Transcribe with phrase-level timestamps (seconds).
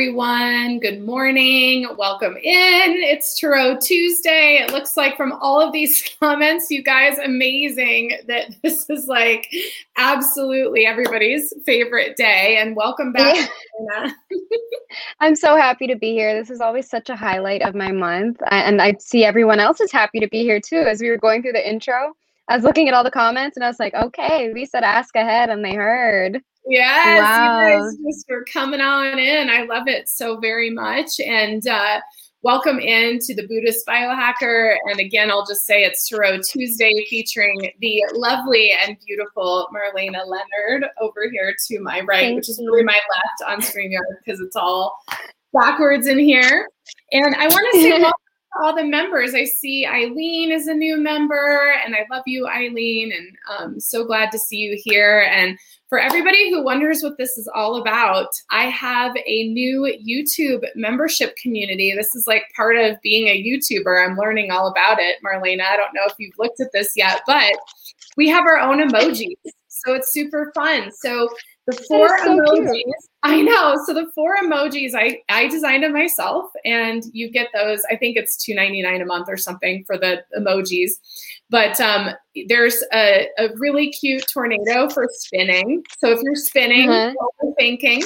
[0.00, 0.78] Everyone.
[0.78, 1.86] Good morning.
[1.98, 2.42] Welcome in.
[3.02, 4.56] It's Tarot Tuesday.
[4.62, 9.52] It looks like from all of these comments, you guys, amazing that this is like
[9.98, 12.56] absolutely everybody's favorite day.
[12.56, 13.50] And welcome back.
[13.92, 14.10] Yeah.
[15.20, 16.32] I'm so happy to be here.
[16.32, 18.38] This is always such a highlight of my month.
[18.50, 20.78] And I see everyone else is happy to be here too.
[20.78, 22.14] As we were going through the intro,
[22.48, 25.14] I was looking at all the comments and I was like, okay, we said ask
[25.14, 26.40] ahead and they heard.
[26.66, 27.62] Yes, wow.
[27.62, 29.48] you guys just for coming on in.
[29.48, 31.18] I love it so very much.
[31.20, 32.00] And uh,
[32.42, 34.76] welcome in to the Buddhist Biohacker.
[34.86, 40.86] And again, I'll just say it's Tarot Tuesday featuring the lovely and beautiful Marlena Leonard
[41.00, 44.56] over here to my right, Thank which is really my left on StreamYard because it's
[44.56, 44.96] all
[45.52, 46.68] backwards in here.
[47.12, 48.12] And I want to say welcome
[48.58, 49.34] all the members.
[49.34, 54.04] I see Eileen is a new member, and I love you, Eileen, and um, so
[54.04, 55.28] glad to see you here.
[55.30, 60.64] And for everybody who wonders what this is all about, I have a new YouTube
[60.74, 61.94] membership community.
[61.96, 64.04] This is like part of being a YouTuber.
[64.04, 65.62] I'm learning all about it, Marlena.
[65.62, 67.54] I don't know if you've looked at this yet, but
[68.16, 69.36] we have our own emojis.
[69.68, 70.90] So it's super fun.
[70.92, 71.28] So
[71.70, 72.72] the four so emojis.
[72.72, 72.86] Cute.
[73.22, 73.76] I know.
[73.86, 77.82] So the four emojis I I designed them myself, and you get those.
[77.90, 80.90] I think it's two ninety nine a month or something for the emojis.
[81.50, 82.10] But um,
[82.48, 85.82] there's a, a really cute tornado for spinning.
[85.98, 87.50] So if you're spinning, mm-hmm.
[87.58, 88.02] thinking.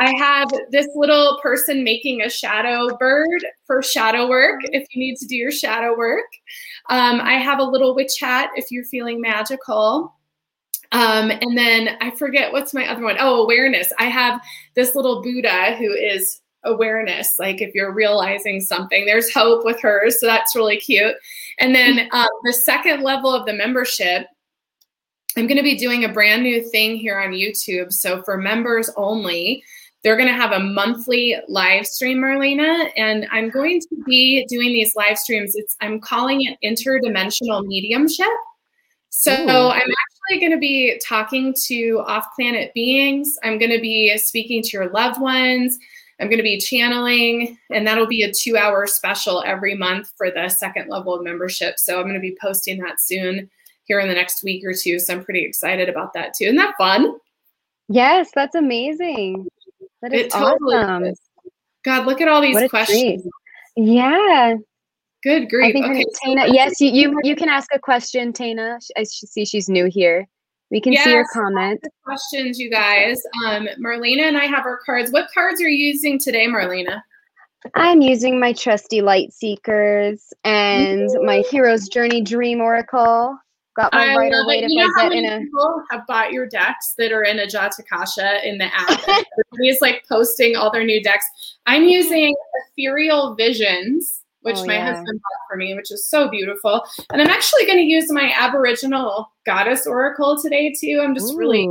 [0.00, 5.16] I have this little person making a shadow bird for shadow work if you need
[5.16, 6.26] to do your shadow work.
[6.88, 10.14] Um, I have a little witch hat if you're feeling magical.
[10.92, 13.16] Um, and then I forget what's my other one.
[13.18, 13.92] Oh, awareness.
[13.98, 14.40] I have
[14.74, 17.38] this little Buddha who is awareness.
[17.38, 20.20] Like if you're realizing something, there's hope with hers.
[20.20, 21.14] So that's really cute.
[21.58, 24.26] And then um, the second level of the membership,
[25.36, 27.92] I'm going to be doing a brand new thing here on YouTube.
[27.92, 29.62] So for members only,
[30.02, 34.68] they're going to have a monthly live stream, Marlena, and I'm going to be doing
[34.68, 35.54] these live streams.
[35.54, 38.26] It's I'm calling it interdimensional mediumship.
[39.10, 39.70] So Ooh.
[39.70, 39.80] I'm
[40.28, 43.38] actually going to be talking to off planet beings.
[43.42, 45.78] I'm going to be speaking to your loved ones.
[46.20, 50.30] I'm going to be channeling, and that'll be a two hour special every month for
[50.30, 51.78] the second level of membership.
[51.78, 53.48] So I'm going to be posting that soon
[53.84, 54.98] here in the next week or two.
[54.98, 56.44] So I'm pretty excited about that too.
[56.44, 57.14] Isn't that fun?
[57.88, 59.46] Yes, that's amazing.
[60.02, 61.04] That is it totally awesome.
[61.04, 61.20] Is.
[61.84, 63.22] God, look at all these questions.
[63.22, 63.32] Treat.
[63.76, 64.56] Yeah.
[65.22, 65.74] Good grief.
[65.74, 66.04] Okay.
[66.22, 66.52] Tana.
[66.52, 68.78] Yes, you, you you can ask a question, Tana.
[68.96, 70.28] I see she's new here.
[70.70, 71.82] We can yes, see your comment.
[72.04, 73.20] Questions, you guys.
[73.46, 75.10] Um, Marlena and I have our cards.
[75.10, 77.00] What cards are you using today, Marlena?
[77.74, 83.36] I'm using my trusty light seekers and my hero's journey dream oracle.
[83.76, 85.40] Got my I rider waite if you I get in a.
[85.40, 89.24] People have bought your decks that are in Ajatakasha in the app.
[89.60, 91.24] He's like posting all their new decks.
[91.66, 92.34] I'm using
[92.76, 94.86] Ethereal Visions which oh, my yeah.
[94.86, 96.84] husband bought for me, which is so beautiful.
[97.12, 101.00] And I'm actually going to use my Aboriginal Goddess Oracle today too.
[101.02, 101.38] I'm just Ooh.
[101.38, 101.68] really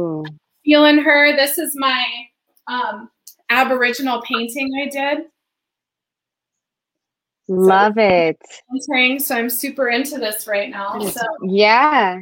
[0.66, 1.36] feeling her.
[1.36, 2.06] This is my
[2.68, 3.10] um,
[3.50, 5.26] Aboriginal painting I did.
[7.48, 8.42] Love so, it.
[8.90, 11.00] Painting, so I'm super into this right now.
[11.00, 12.22] So yeah.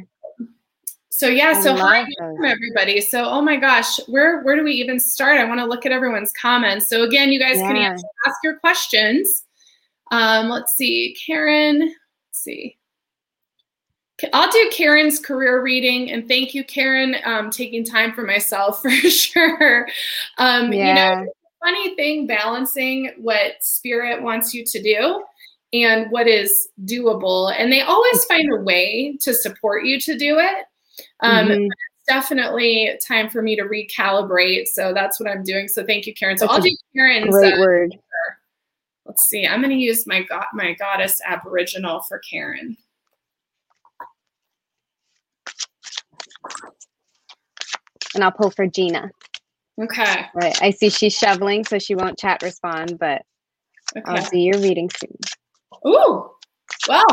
[1.10, 2.04] So yeah, so hi
[2.44, 3.00] everybody.
[3.00, 5.38] So oh my gosh, where where do we even start?
[5.40, 6.88] I want to look at everyone's comments.
[6.88, 7.72] So again, you guys yeah.
[7.72, 7.76] can
[8.26, 9.45] ask your questions.
[10.10, 11.94] Um, let's see, Karen, let's
[12.32, 12.78] see.
[14.32, 18.90] I'll do Karen's career reading, and thank you, Karen, um, taking time for myself for
[18.90, 19.88] sure.
[20.38, 21.20] Um, yeah.
[21.20, 21.32] You know,
[21.62, 25.24] funny thing balancing what spirit wants you to do
[25.72, 30.38] and what is doable, and they always find a way to support you to do
[30.38, 30.64] it.
[31.20, 31.66] Um, mm-hmm.
[32.08, 34.68] Definitely time for me to recalibrate.
[34.68, 35.66] So that's what I'm doing.
[35.66, 36.38] So thank you, Karen.
[36.38, 37.34] So that's I'll do Karen's.
[37.34, 37.96] Great uh, word
[39.06, 39.46] Let's see.
[39.46, 42.76] I'm going to use my my goddess Aboriginal for Karen.
[48.14, 49.10] And I'll pull for Gina.
[49.80, 50.26] Okay.
[50.34, 50.60] Right.
[50.62, 53.22] I see she's shoveling, so she won't chat respond, but
[53.96, 54.04] okay.
[54.06, 55.16] I'll see your reading soon.
[55.86, 56.30] Ooh.
[56.88, 57.04] Well,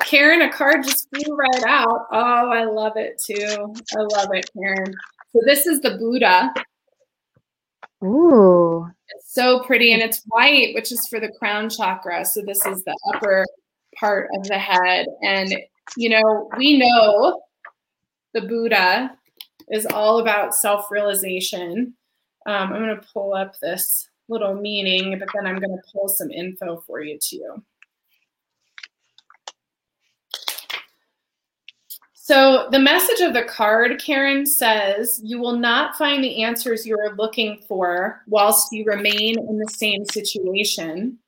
[0.00, 2.06] Karen, a card just flew right out.
[2.12, 3.74] Oh, I love it too.
[3.96, 4.94] I love it, Karen.
[5.32, 6.52] So this is the Buddha.
[8.02, 8.86] Ooh.
[9.08, 12.24] It's so pretty and it's white, which is for the crown chakra.
[12.24, 13.44] So this is the upper
[13.98, 15.06] part of the head.
[15.22, 15.54] And,
[15.96, 17.42] you know, we know
[18.34, 19.12] the Buddha
[19.68, 21.94] is all about self realization.
[22.46, 26.08] Um, I'm going to pull up this little meaning, but then I'm going to pull
[26.08, 27.62] some info for you too.
[32.32, 36.96] So, the message of the card, Karen, says you will not find the answers you
[36.98, 41.18] are looking for whilst you remain in the same situation.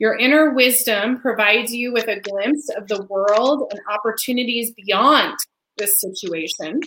[0.00, 5.38] Your inner wisdom provides you with a glimpse of the world and opportunities beyond
[5.78, 6.80] this situation.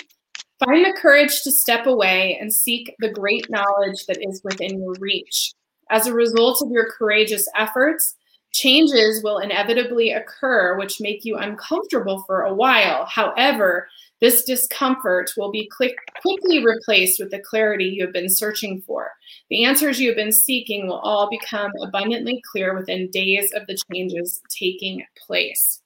[0.66, 4.96] Find the courage to step away and seek the great knowledge that is within your
[5.00, 5.54] reach.
[5.90, 8.16] As a result of your courageous efforts,
[8.54, 13.06] changes will inevitably occur which make you uncomfortable for a while.
[13.06, 13.90] However,
[14.22, 19.12] this discomfort will be quick, quickly replaced with the clarity you have been searching for.
[19.50, 23.78] The answers you have been seeking will all become abundantly clear within days of the
[23.92, 25.82] changes taking place.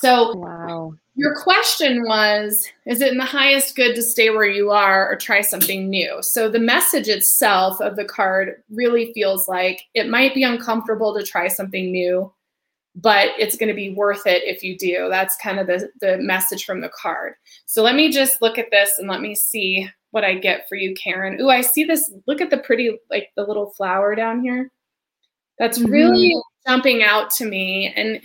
[0.00, 0.94] So, wow.
[1.18, 5.16] Your question was Is it in the highest good to stay where you are or
[5.16, 6.18] try something new?
[6.22, 11.26] So, the message itself of the card really feels like it might be uncomfortable to
[11.26, 12.32] try something new,
[12.94, 15.08] but it's going to be worth it if you do.
[15.10, 17.34] That's kind of the, the message from the card.
[17.66, 20.76] So, let me just look at this and let me see what I get for
[20.76, 21.40] you, Karen.
[21.40, 22.08] Ooh, I see this.
[22.28, 24.70] Look at the pretty, like the little flower down here.
[25.58, 26.70] That's really mm-hmm.
[26.70, 27.92] jumping out to me.
[27.96, 28.20] And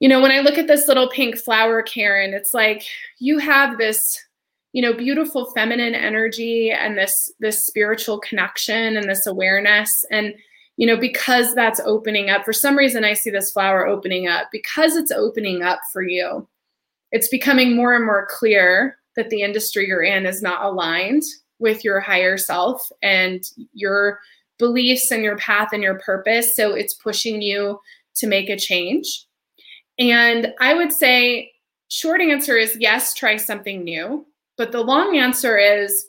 [0.00, 2.84] you know, when I look at this little pink flower, Karen, it's like
[3.18, 4.18] you have this,
[4.72, 10.34] you know, beautiful feminine energy and this this spiritual connection and this awareness and
[10.76, 12.44] you know, because that's opening up.
[12.44, 16.48] For some reason I see this flower opening up because it's opening up for you.
[17.10, 21.24] It's becoming more and more clear that the industry you're in is not aligned
[21.58, 23.42] with your higher self and
[23.72, 24.20] your
[24.58, 26.54] beliefs and your path and your purpose.
[26.54, 27.80] So it's pushing you
[28.14, 29.26] to make a change.
[29.98, 31.52] And I would say,
[31.88, 34.26] short answer is yes, try something new.
[34.56, 36.08] But the long answer is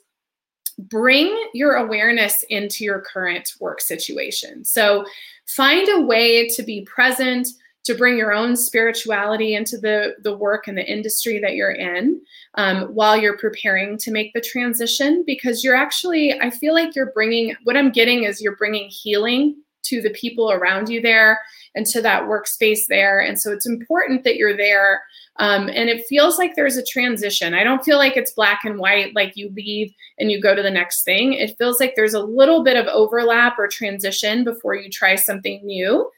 [0.78, 4.64] bring your awareness into your current work situation.
[4.64, 5.04] So
[5.46, 7.48] find a way to be present,
[7.84, 12.20] to bring your own spirituality into the, the work and the industry that you're in
[12.54, 15.22] um, while you're preparing to make the transition.
[15.26, 19.56] Because you're actually, I feel like you're bringing, what I'm getting is you're bringing healing
[19.84, 21.40] to the people around you there
[21.74, 23.20] and to that workspace there.
[23.20, 25.02] And so it's important that you're there.
[25.36, 27.54] Um, and it feels like there's a transition.
[27.54, 30.62] I don't feel like it's black and white, like you leave and you go to
[30.62, 31.32] the next thing.
[31.32, 35.64] It feels like there's a little bit of overlap or transition before you try something
[35.64, 36.10] new.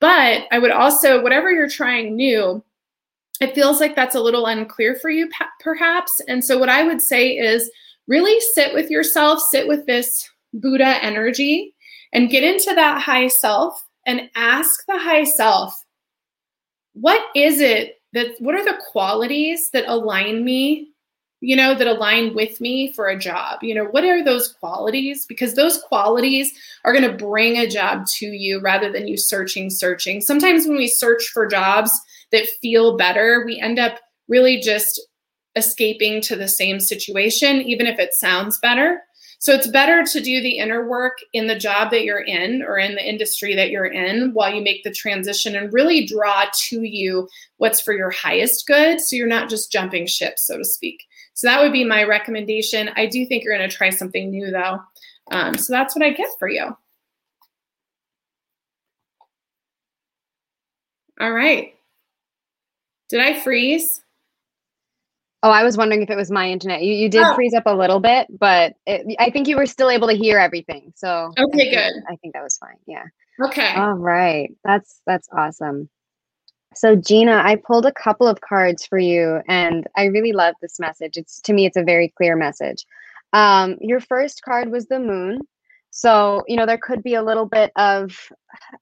[0.00, 2.64] But I would also, whatever you're trying new,
[3.40, 5.28] it feels like that's a little unclear for you,
[5.60, 6.20] perhaps.
[6.28, 7.70] And so, what I would say is
[8.06, 11.74] really sit with yourself, sit with this Buddha energy,
[12.12, 15.84] and get into that high self and ask the high self,
[16.94, 20.90] what is it that, what are the qualities that align me,
[21.40, 23.62] you know, that align with me for a job?
[23.62, 25.26] You know, what are those qualities?
[25.26, 26.52] Because those qualities
[26.84, 30.20] are going to bring a job to you rather than you searching, searching.
[30.20, 31.90] Sometimes when we search for jobs
[32.30, 35.00] that feel better, we end up really just
[35.56, 39.00] escaping to the same situation, even if it sounds better.
[39.44, 42.78] So it's better to do the inner work in the job that you're in or
[42.78, 46.82] in the industry that you're in while you make the transition and really draw to
[46.82, 49.02] you what's for your highest good.
[49.02, 51.04] So you're not just jumping ship, so to speak.
[51.34, 52.88] So that would be my recommendation.
[52.96, 54.78] I do think you're going to try something new though.
[55.30, 56.74] Um, so that's what I get for you.
[61.20, 61.74] All right.
[63.10, 64.03] Did I freeze?
[65.44, 66.82] Oh, I was wondering if it was my internet.
[66.82, 67.34] You you did oh.
[67.34, 70.38] freeze up a little bit, but it, I think you were still able to hear
[70.38, 70.90] everything.
[70.96, 71.92] So okay, I think, good.
[72.08, 72.78] I think that was fine.
[72.86, 73.04] Yeah.
[73.44, 73.74] Okay.
[73.74, 74.50] All right.
[74.64, 75.90] That's that's awesome.
[76.74, 80.80] So Gina, I pulled a couple of cards for you, and I really love this
[80.80, 81.18] message.
[81.18, 82.86] It's to me, it's a very clear message.
[83.34, 85.40] Um, your first card was the moon.
[85.96, 88.28] So, you know, there could be a little bit of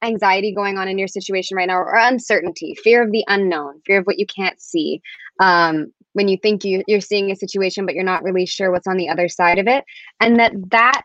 [0.02, 4.00] anxiety going on in your situation right now, or uncertainty, fear of the unknown, fear
[4.00, 5.02] of what you can't see.
[5.38, 8.86] Um, when you think you, you're seeing a situation but you're not really sure what's
[8.86, 9.84] on the other side of it
[10.20, 11.02] and that that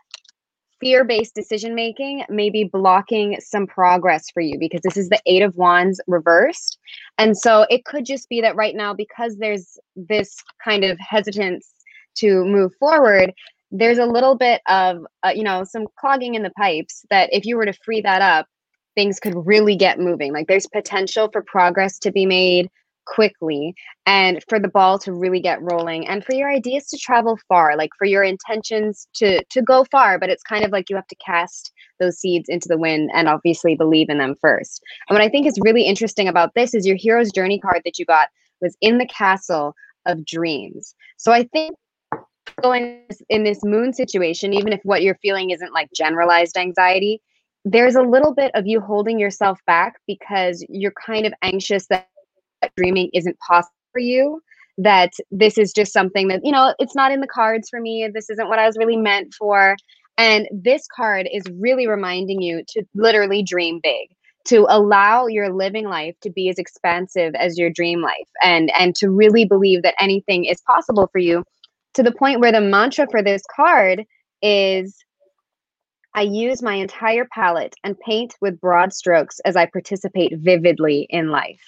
[0.80, 5.42] fear-based decision making may be blocking some progress for you because this is the eight
[5.42, 6.78] of wands reversed
[7.16, 11.72] and so it could just be that right now because there's this kind of hesitance
[12.14, 13.32] to move forward
[13.70, 17.44] there's a little bit of uh, you know some clogging in the pipes that if
[17.44, 18.46] you were to free that up
[18.98, 20.32] things could really get moving.
[20.32, 22.68] Like there's potential for progress to be made
[23.06, 23.72] quickly
[24.06, 27.74] and for the ball to really get rolling and for your ideas to travel far
[27.76, 30.18] like for your intentions to to go far.
[30.18, 33.28] But it's kind of like you have to cast those seeds into the wind and
[33.28, 34.82] obviously believe in them first.
[35.08, 38.00] And what i think is really interesting about this is your hero's journey card that
[38.00, 38.28] you got
[38.60, 39.74] was in the castle
[40.06, 40.92] of dreams.
[41.18, 41.76] So i think
[42.62, 47.20] going in this moon situation even if what you're feeling isn't like generalized anxiety
[47.64, 52.08] there's a little bit of you holding yourself back because you're kind of anxious that
[52.76, 54.40] dreaming isn't possible for you
[54.78, 58.08] that this is just something that, you know, it's not in the cards for me.
[58.12, 59.76] This isn't what I was really meant for.
[60.16, 64.08] And this card is really reminding you to literally dream big
[64.44, 68.94] to allow your living life to be as expansive as your dream life and and
[68.94, 71.44] to really believe that anything is possible for you
[71.98, 74.04] to the point where the mantra for this card
[74.40, 74.96] is
[76.14, 81.32] I use my entire palette and paint with broad strokes as I participate vividly in
[81.32, 81.60] life.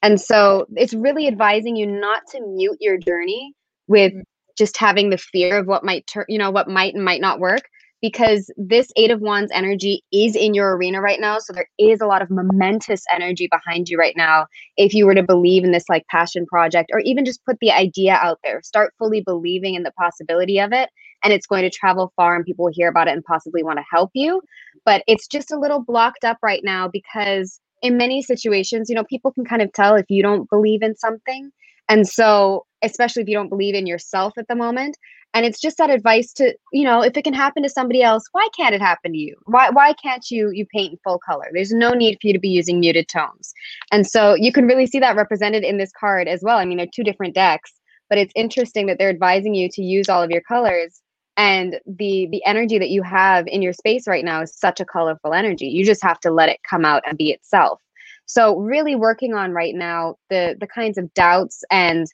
[0.00, 3.54] And so it's really advising you not to mute your journey
[3.88, 4.12] with
[4.56, 7.40] just having the fear of what might turn, you know, what might and might not
[7.40, 7.62] work,
[8.02, 11.38] because this eight of wands energy is in your arena right now.
[11.40, 14.46] So there is a lot of momentous energy behind you right now.
[14.76, 17.72] If you were to believe in this like passion project or even just put the
[17.72, 20.90] idea out there start fully believing in the possibility of it
[21.24, 23.78] and it's going to travel far and people will hear about it and possibly want
[23.78, 24.42] to help you.
[24.84, 29.04] But it's just a little blocked up right now because in many situations you know
[29.04, 31.50] people can kind of tell if you don't believe in something
[31.88, 34.96] and so especially if you don't believe in yourself at the moment
[35.34, 38.24] and it's just that advice to you know if it can happen to somebody else
[38.32, 39.36] why can't it happen to you?
[39.44, 41.46] Why why can't you you paint in full color?
[41.52, 43.52] There's no need for you to be using muted tones.
[43.90, 46.58] And so you can really see that represented in this card as well.
[46.58, 47.72] I mean they're two different decks
[48.08, 51.00] but it's interesting that they're advising you to use all of your colors
[51.38, 54.84] and the the energy that you have in your space right now is such a
[54.84, 55.66] colorful energy.
[55.66, 57.80] You just have to let it come out and be itself
[58.26, 62.06] so really working on right now the the kinds of doubts and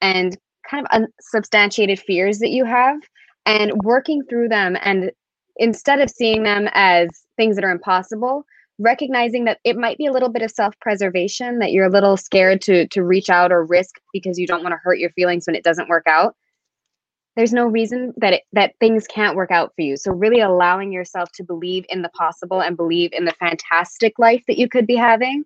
[0.00, 0.36] and
[0.68, 2.96] kind of unsubstantiated fears that you have
[3.46, 5.10] and working through them and
[5.56, 8.44] instead of seeing them as things that are impossible
[8.78, 12.60] recognizing that it might be a little bit of self-preservation that you're a little scared
[12.60, 15.56] to to reach out or risk because you don't want to hurt your feelings when
[15.56, 16.34] it doesn't work out
[17.36, 20.92] there's no reason that it, that things can't work out for you so really allowing
[20.92, 24.86] yourself to believe in the possible and believe in the fantastic life that you could
[24.86, 25.44] be having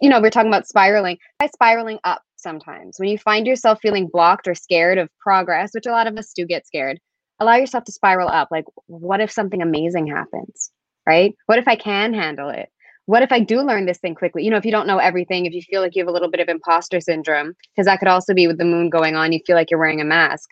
[0.00, 2.98] you know we're talking about spiraling by spiraling up sometimes.
[2.98, 6.32] When you find yourself feeling blocked or scared of progress, which a lot of us
[6.34, 6.98] do get scared,
[7.40, 8.48] allow yourself to spiral up.
[8.50, 10.70] Like, what if something amazing happens?
[11.06, 11.34] Right?
[11.46, 12.68] What if I can handle it?
[13.06, 14.44] What if I do learn this thing quickly?
[14.44, 16.30] You know, if you don't know everything, if you feel like you have a little
[16.30, 19.40] bit of imposter syndrome, because that could also be with the moon going on, you
[19.46, 20.50] feel like you're wearing a mask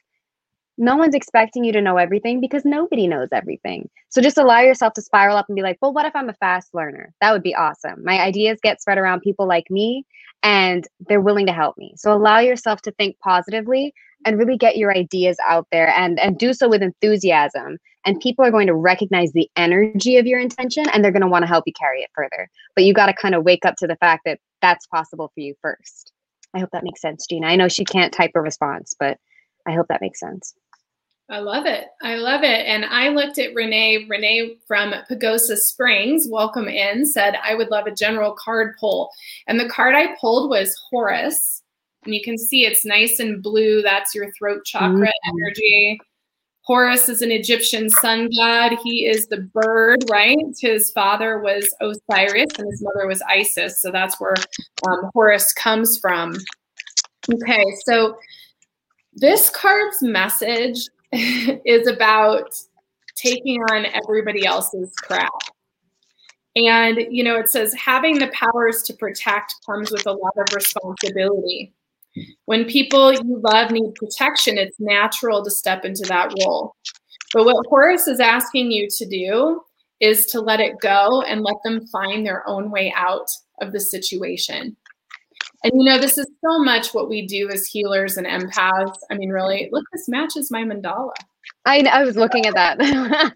[0.81, 3.89] no one's expecting you to know everything because nobody knows everything.
[4.09, 6.35] So just allow yourself to spiral up and be like, well, what if I'm a
[6.35, 7.13] fast learner?
[7.21, 8.03] That would be awesome.
[8.03, 10.07] My ideas get spread around people like me
[10.43, 11.93] and they're willing to help me.
[11.97, 13.93] So allow yourself to think positively
[14.25, 18.45] and really get your ideas out there and and do so with enthusiasm and people
[18.45, 21.47] are going to recognize the energy of your intention and they're going to want to
[21.49, 22.49] help you carry it further.
[22.75, 25.41] But you got to kind of wake up to the fact that that's possible for
[25.41, 26.13] you first.
[26.55, 27.47] I hope that makes sense, Gina.
[27.47, 29.19] I know she can't type a response, but
[29.67, 30.55] I hope that makes sense.
[31.31, 31.87] I love it.
[32.03, 32.67] I love it.
[32.67, 34.07] And I looked at Renee.
[34.09, 39.11] Renee from Pagosa Springs, welcome in, said, I would love a general card pull.
[39.47, 41.63] And the card I pulled was Horus.
[42.05, 43.81] And you can see it's nice and blue.
[43.81, 45.39] That's your throat chakra mm-hmm.
[45.39, 46.01] energy.
[46.63, 48.77] Horus is an Egyptian sun god.
[48.83, 50.37] He is the bird, right?
[50.61, 53.81] His father was Osiris and his mother was Isis.
[53.81, 54.35] So that's where
[54.87, 56.37] um, Horus comes from.
[57.33, 58.17] Okay, so
[59.15, 62.51] this card's message is about
[63.17, 65.33] taking on everybody else's crap.
[66.57, 70.55] And, you know, it says having the powers to protect comes with a lot of
[70.55, 71.73] responsibility.
[72.47, 76.75] When people you love need protection, it's natural to step into that role.
[77.33, 79.63] But what Horus is asking you to do
[80.01, 83.29] is to let it go and let them find their own way out
[83.61, 84.77] of the situation.
[85.63, 88.99] And you know, this is so much what we do as healers and empaths.
[89.11, 91.13] I mean, really, look, this matches my mandala.
[91.67, 92.79] I, I was looking at that.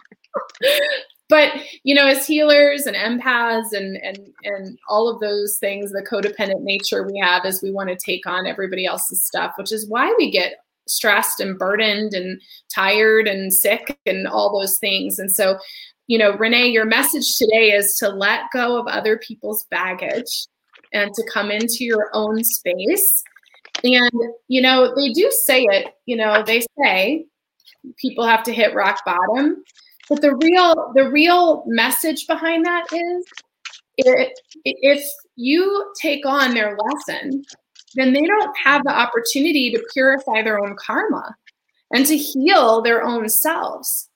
[1.28, 1.52] but
[1.83, 6.62] you know, as healers and empaths and and and all of those things, the codependent
[6.62, 10.14] nature we have is we want to take on everybody else's stuff, which is why
[10.16, 10.54] we get
[10.87, 12.40] stressed and burdened and
[12.75, 15.19] tired and sick and all those things.
[15.19, 15.59] And so,
[16.07, 20.47] you know, Renee, your message today is to let go of other people's baggage
[20.94, 23.22] and to come into your own space.
[23.82, 24.12] And,
[24.48, 27.26] you know, they do say it, you know, they say
[27.98, 29.62] people have to hit rock bottom.
[30.08, 33.26] But the real the real message behind that is
[33.96, 35.04] it, if
[35.36, 37.44] you take on their lesson,
[37.94, 41.34] then they don't have the opportunity to purify their own karma
[41.92, 44.08] and to heal their own selves.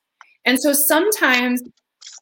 [0.44, 1.62] And so sometimes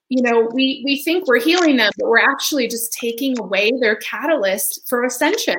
[0.09, 3.97] you know, we we think we're healing them, but we're actually just taking away their
[3.97, 5.57] catalyst for ascension.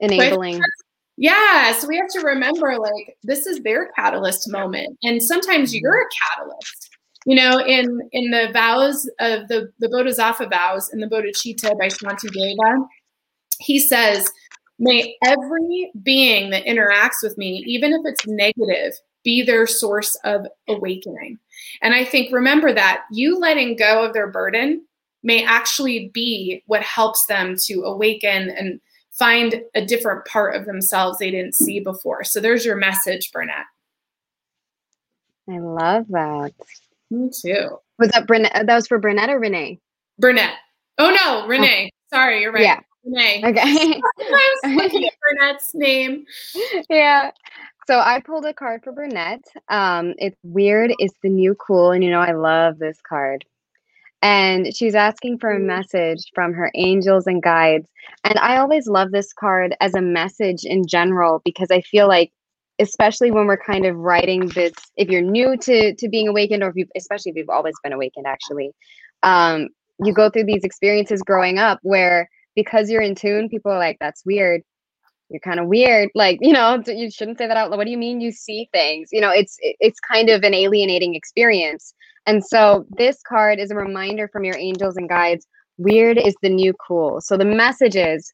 [0.00, 0.58] Enabling.
[0.58, 0.68] But,
[1.16, 4.98] yeah, so we have to remember like this is their catalyst moment.
[5.02, 5.80] And sometimes mm-hmm.
[5.82, 6.90] you're a catalyst.
[7.24, 11.86] You know, in in the vows of the the Bodhisattva vows in the Bodhicitta by
[11.86, 12.84] Shantideva,
[13.60, 14.28] he says,
[14.80, 20.46] May every being that interacts with me, even if it's negative, be their source of
[20.68, 21.38] awakening.
[21.80, 24.84] And I think, remember that you letting go of their burden
[25.22, 28.80] may actually be what helps them to awaken and
[29.12, 32.24] find a different part of themselves they didn't see before.
[32.24, 33.66] So there's your message, Burnett.
[35.48, 36.52] I love that.
[37.10, 37.78] Me too.
[37.98, 38.54] Was that Burnett?
[38.54, 39.78] Uh, that was for Burnett or Renee?
[40.18, 40.54] Burnett.
[40.98, 41.46] Oh no, oh.
[41.46, 41.90] Renee.
[41.92, 42.16] Oh.
[42.16, 42.62] Sorry, you're right.
[42.62, 42.80] Yeah.
[43.04, 43.42] Renee.
[43.44, 44.00] Okay.
[44.22, 46.24] I was looking at Burnett's name.
[46.88, 47.32] Yeah.
[47.86, 49.42] So I pulled a card for Burnett.
[49.68, 50.94] Um, it's weird.
[50.98, 53.44] It's the new cool, and you know I love this card.
[54.22, 55.64] And she's asking for a mm.
[55.64, 57.88] message from her angels and guides.
[58.22, 62.32] And I always love this card as a message in general because I feel like
[62.78, 66.70] especially when we're kind of writing this if you're new to to being awakened or
[66.70, 68.70] if you especially if you've always been awakened actually
[69.22, 69.68] um
[70.02, 73.98] you go through these experiences growing up where because you're in tune people are like
[74.00, 74.62] that's weird
[75.32, 77.90] you're kind of weird like you know you shouldn't say that out loud what do
[77.90, 81.94] you mean you see things you know it's it's kind of an alienating experience
[82.26, 85.46] and so this card is a reminder from your angels and guides
[85.78, 88.32] weird is the new cool so the message is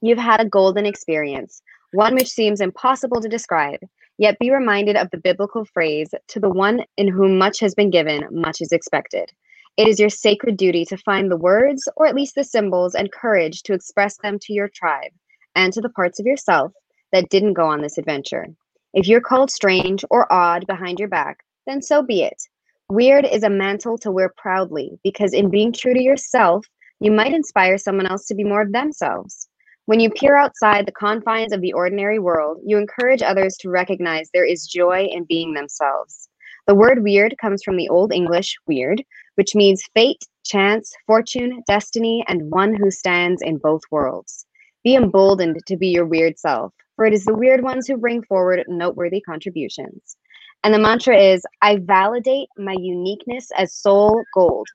[0.00, 3.80] you've had a golden experience one which seems impossible to describe.
[4.18, 7.90] Yet be reminded of the biblical phrase, to the one in whom much has been
[7.90, 9.32] given, much is expected.
[9.76, 13.10] It is your sacred duty to find the words, or at least the symbols, and
[13.10, 15.12] courage to express them to your tribe
[15.54, 16.72] and to the parts of yourself
[17.12, 18.46] that didn't go on this adventure.
[18.92, 22.42] If you're called strange or odd behind your back, then so be it.
[22.88, 26.66] Weird is a mantle to wear proudly because in being true to yourself,
[26.98, 29.48] you might inspire someone else to be more of themselves.
[29.86, 34.30] When you peer outside the confines of the ordinary world, you encourage others to recognize
[34.32, 36.28] there is joy in being themselves.
[36.66, 39.04] The word weird comes from the Old English wyrd,
[39.36, 44.46] which means fate, chance, fortune, destiny, and one who stands in both worlds.
[44.84, 48.22] Be emboldened to be your weird self, for it is the weird ones who bring
[48.22, 50.16] forward noteworthy contributions.
[50.62, 54.68] And the mantra is I validate my uniqueness as soul gold.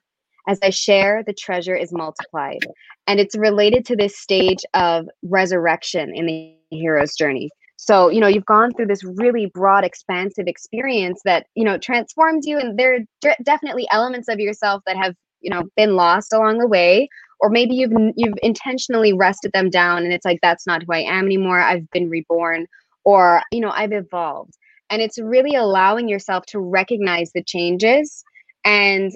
[0.48, 2.60] As I share, the treasure is multiplied.
[3.08, 7.50] And it's related to this stage of resurrection in the hero's journey.
[7.76, 12.46] So, you know, you've gone through this really broad, expansive experience that, you know, transforms
[12.46, 12.58] you.
[12.58, 15.14] And there are definitely elements of yourself that have,
[15.46, 17.08] you know, been lost along the way.
[17.38, 21.00] Or maybe you've you've intentionally rested them down and it's like that's not who I
[21.00, 21.60] am anymore.
[21.60, 22.66] I've been reborn
[23.04, 24.54] or, you know, I've evolved.
[24.90, 28.24] And it's really allowing yourself to recognize the changes
[28.64, 29.12] and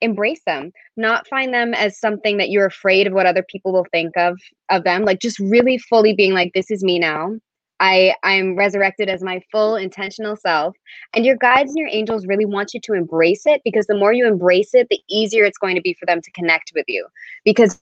[0.00, 3.86] embrace them not find them as something that you're afraid of what other people will
[3.90, 4.38] think of
[4.70, 7.32] of them like just really fully being like this is me now
[7.80, 10.76] i i'm resurrected as my full intentional self
[11.14, 14.12] and your guides and your angels really want you to embrace it because the more
[14.12, 17.06] you embrace it the easier it's going to be for them to connect with you
[17.44, 17.80] because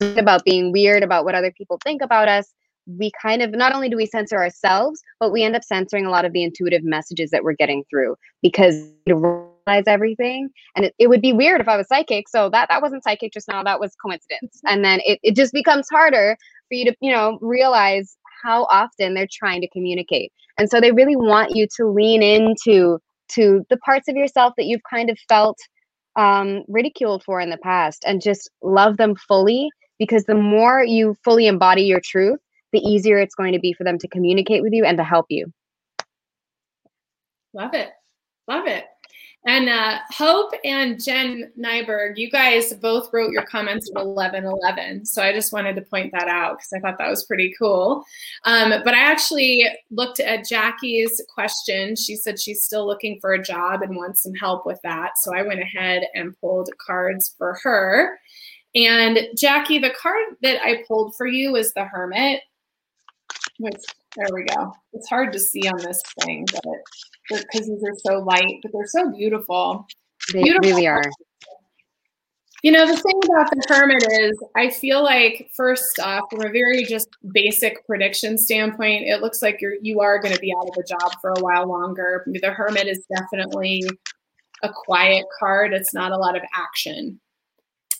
[0.00, 2.52] about being weird about what other people think about us
[2.98, 6.10] we kind of not only do we censor ourselves but we end up censoring a
[6.10, 8.90] lot of the intuitive messages that we're getting through because
[9.66, 10.48] realize everything.
[10.74, 12.28] And it, it would be weird if I was psychic.
[12.28, 14.58] So that that wasn't psychic just now, that was coincidence.
[14.58, 14.68] Mm-hmm.
[14.68, 16.36] And then it, it just becomes harder
[16.68, 20.32] for you to, you know, realize how often they're trying to communicate.
[20.58, 22.98] And so they really want you to lean into
[23.32, 25.58] to the parts of yourself that you've kind of felt
[26.14, 31.16] um, ridiculed for in the past and just love them fully because the more you
[31.24, 32.38] fully embody your truth,
[32.72, 35.26] the easier it's going to be for them to communicate with you and to help
[35.28, 35.46] you.
[37.52, 37.90] Love it.
[38.48, 38.84] Love it.
[39.46, 45.06] And uh, Hope and Jen Nyberg, you guys both wrote your comments at 1111.
[45.06, 48.04] So I just wanted to point that out because I thought that was pretty cool.
[48.44, 51.94] Um, but I actually looked at Jackie's question.
[51.94, 55.12] She said she's still looking for a job and wants some help with that.
[55.18, 58.18] So I went ahead and pulled cards for her.
[58.74, 62.40] And Jackie, the card that I pulled for you was the Hermit.
[63.58, 63.76] Which,
[64.16, 64.72] there we go.
[64.92, 66.62] It's hard to see on this thing, but
[67.30, 69.86] because these are so light, but they're so beautiful.
[70.32, 70.70] They beautiful.
[70.70, 71.02] really are.
[72.62, 76.50] You know, the thing about the hermit is, I feel like first off, from a
[76.50, 80.68] very just basic prediction standpoint, it looks like you're you are going to be out
[80.68, 82.24] of a job for a while longer.
[82.26, 83.84] The hermit is definitely
[84.62, 85.74] a quiet card.
[85.74, 87.20] It's not a lot of action.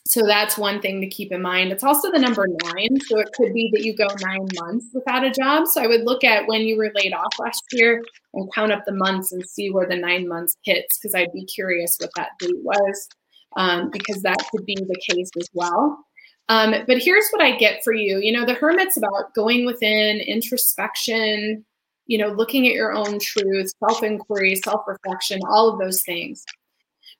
[0.06, 1.72] So that's one thing to keep in mind.
[1.72, 3.00] It's also the number nine.
[3.06, 5.66] So it could be that you go nine months without a job.
[5.66, 8.84] So I would look at when you were laid off last year and count up
[8.86, 12.30] the months and see where the nine months hits because I'd be curious what that
[12.38, 13.08] date was
[13.56, 16.04] um, because that could be the case as well.
[16.48, 18.18] Um, but here's what I get for you.
[18.18, 21.64] You know, the hermit's about going within, introspection,
[22.06, 26.44] you know, looking at your own truth, self inquiry, self reflection, all of those things.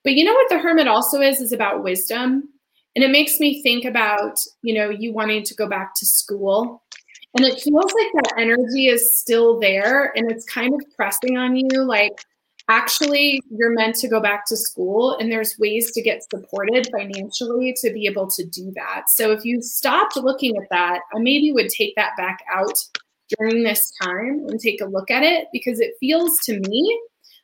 [0.05, 1.41] But you know what the hermit also is?
[1.41, 2.51] Is about wisdom
[2.97, 6.83] and it makes me think about you know you wanting to go back to school.
[7.35, 11.55] And it feels like that energy is still there and it's kind of pressing on
[11.55, 12.19] you like
[12.69, 17.77] actually you're meant to go back to school and there's ways to get supported financially
[17.83, 19.05] to be able to do that.
[19.09, 22.79] So if you stopped looking at that i maybe would take that back out
[23.39, 27.01] during this time and take a look at it because it feels to me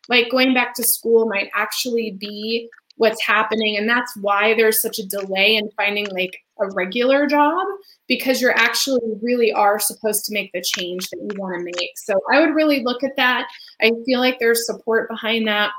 [0.09, 2.69] like going back to school might actually be
[3.03, 3.77] what's happening.
[3.77, 7.67] And that's why there's such a delay in finding like a regular job
[8.07, 11.91] because you're actually really are supposed to make the change that you want to make.
[11.97, 13.49] So i would really look at that.
[13.81, 15.73] I feel like there's support behind that.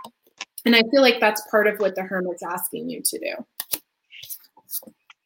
[0.66, 3.34] And i feel like that's part of what the hermit's asking you to do.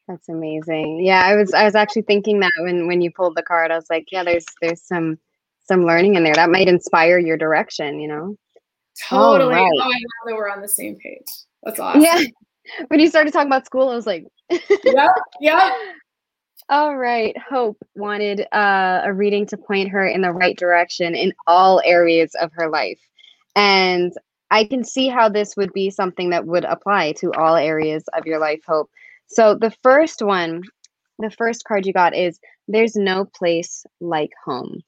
[0.06, 1.04] That's amazing.
[1.04, 3.74] Yeah i was i was actually thinking that when when you pulled the card i
[3.74, 5.18] was like yeah there's there's some
[5.66, 6.34] some learning in there.
[6.34, 8.36] That might inspire your direction you know
[9.06, 9.70] totally right.
[9.80, 11.26] oh i know that we're on the same page
[11.62, 12.02] that's awesome.
[12.02, 12.20] Yeah.
[12.88, 15.72] When you started talking about school, I was like, yep, yep.
[16.68, 17.34] All right.
[17.38, 22.34] Hope wanted uh, a reading to point her in the right direction in all areas
[22.42, 23.00] of her life.
[23.56, 24.12] And
[24.50, 28.26] I can see how this would be something that would apply to all areas of
[28.26, 28.90] your life, Hope.
[29.28, 30.60] So the first one,
[31.18, 34.82] the first card you got is There's no place like home.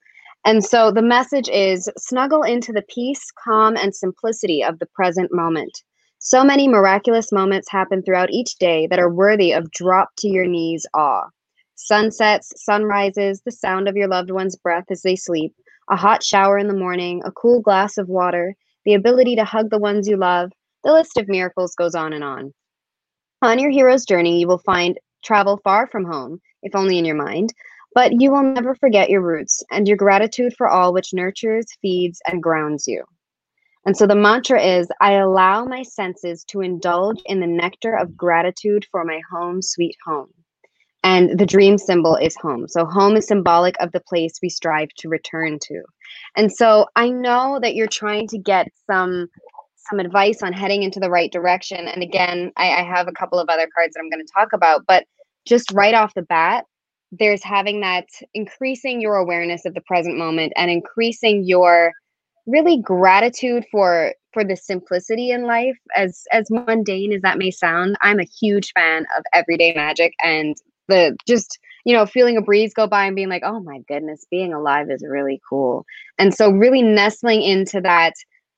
[0.44, 5.33] And so the message is snuggle into the peace, calm, and simplicity of the present
[5.33, 5.83] moment.
[6.18, 10.46] So many miraculous moments happen throughout each day that are worthy of drop to your
[10.46, 11.29] knees awe.
[11.76, 15.55] Sunsets, sunrises, the sound of your loved one's breath as they sleep,
[15.90, 19.70] a hot shower in the morning, a cool glass of water, the ability to hug
[19.70, 20.53] the ones you love,
[20.85, 22.53] the list of miracles goes on and on.
[23.42, 27.16] On your hero's journey, you will find travel far from home, if only in your
[27.16, 27.53] mind,
[27.94, 32.20] but you will never forget your roots and your gratitude for all which nurtures, feeds,
[32.26, 33.05] and grounds you.
[33.87, 38.16] And so the mantra is I allow my senses to indulge in the nectar of
[38.16, 40.29] gratitude for my home, sweet home.
[41.03, 42.68] And the dream symbol is home.
[42.68, 45.83] So home is symbolic of the place we strive to return to.
[46.37, 49.29] And so I know that you're trying to get some
[49.88, 51.88] some advice on heading into the right direction.
[51.88, 54.53] And again, I, I have a couple of other cards that I'm going to talk
[54.53, 55.05] about, but
[55.46, 56.64] just right off the bat,
[57.12, 61.92] there's having that increasing your awareness of the present moment and increasing your
[62.46, 65.77] really gratitude for for the simplicity in life.
[65.96, 70.57] As as mundane as that may sound i'm a huge fan of everyday magic and
[70.88, 74.27] the just you know feeling a breeze go by and being like oh my goodness
[74.31, 75.85] being alive is really cool.
[76.18, 78.14] And so really nestling into that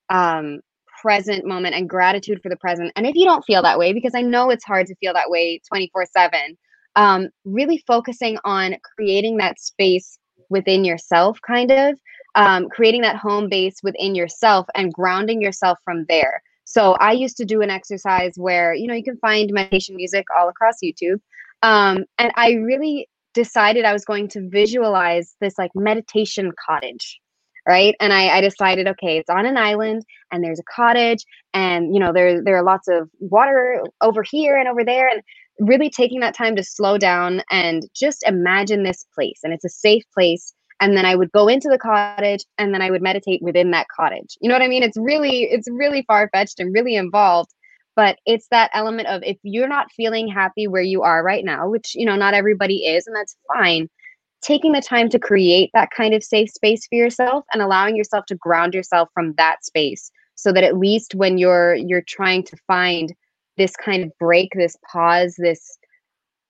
[0.09, 0.59] um
[1.01, 2.91] present moment and gratitude for the present.
[2.95, 5.29] And if you don't feel that way because i know it's hard to feel that
[5.29, 6.57] way 24 7
[6.95, 10.17] um really focusing on creating that space
[10.49, 11.95] within yourself kind of
[12.35, 16.41] um, creating that home base within yourself and grounding yourself from there.
[16.65, 20.25] So I used to do an exercise where, you know, you can find meditation music
[20.37, 21.19] all across YouTube.
[21.61, 27.19] Um, and I really decided I was going to visualize this like meditation cottage.
[27.65, 27.95] Right.
[28.01, 30.03] And I, I decided, okay, it's on an island
[30.33, 34.57] and there's a cottage and, you know, there, there are lots of water over here
[34.57, 35.07] and over there.
[35.07, 35.21] And
[35.59, 39.39] really taking that time to slow down and just imagine this place.
[39.43, 42.81] And it's a safe place and then I would go into the cottage and then
[42.81, 44.37] I would meditate within that cottage.
[44.41, 44.83] You know what I mean?
[44.83, 47.51] It's really it's really far fetched and really involved,
[47.95, 51.69] but it's that element of if you're not feeling happy where you are right now,
[51.69, 53.89] which you know not everybody is and that's fine,
[54.41, 58.25] taking the time to create that kind of safe space for yourself and allowing yourself
[58.25, 62.57] to ground yourself from that space so that at least when you're you're trying to
[62.67, 63.13] find
[63.57, 65.77] this kind of break, this pause, this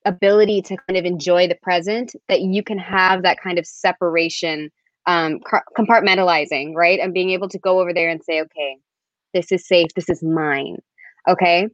[0.06, 4.70] ability to kind of enjoy the present that you can have that kind of separation
[5.06, 5.40] um,
[5.78, 7.00] compartmentalizing right?
[7.00, 8.78] And being able to go over there and say okay
[9.34, 10.78] this is safe this is mine
[11.28, 11.68] okay?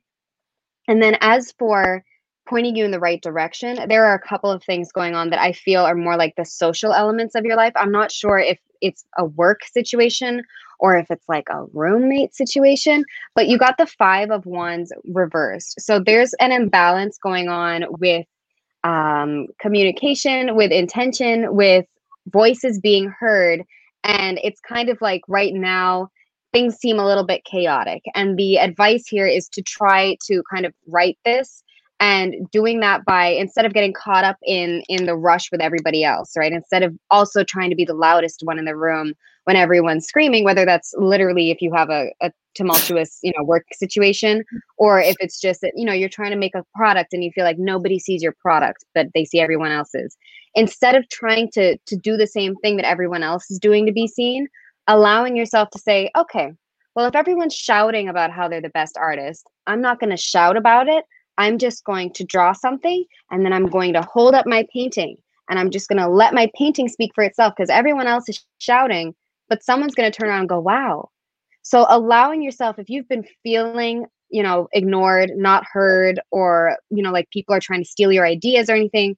[0.88, 2.04] And then as for
[2.48, 5.40] pointing you in the right direction there are a couple of things going on that
[5.40, 7.74] i feel are more like the social elements of your life.
[7.76, 10.44] I'm not sure if it's a work situation
[10.80, 13.04] or if it's like a roommate situation.
[13.36, 15.82] But you got the five of wands reversed.
[15.82, 18.26] So there's an imbalance going on with
[18.84, 21.86] um, communication, with intention, with
[22.28, 23.64] voices being heard.
[24.04, 26.10] And it's kind of like right now,
[26.52, 28.02] things seem a little bit chaotic.
[28.16, 31.64] And the advice here is to try to kind of write this
[32.00, 36.04] and doing that by instead of getting caught up in in the rush with everybody
[36.04, 36.52] else right?
[36.52, 40.44] Instead of also trying to be the loudest one in the room when everyone's screaming
[40.44, 44.44] whether that's literally if you have a, a tumultuous you know work situation
[44.78, 47.32] or if it's just that you know you're trying to make a product and you
[47.32, 50.18] feel like nobody sees your product but they see everyone else's.
[50.56, 53.92] Instead of trying to to do the same thing that everyone else is doing to
[53.92, 54.48] be seen
[54.88, 56.52] allowing yourself to say okay
[56.96, 60.58] well if everyone's shouting about how they're the best artist i'm not going to shout
[60.58, 61.06] about it
[61.40, 65.18] I'm just going to draw something and then I'm going to hold up my painting
[65.50, 68.46] and I'm just going to let my painting speak for itself because everyone else is
[68.60, 69.16] shouting,
[69.48, 71.10] but someone's going to turn around and go, wow.
[71.64, 77.12] So allowing yourself, if you've been feeling, you know, ignored, not heard, or, you know,
[77.12, 79.16] like people are trying to steal your ideas or anything,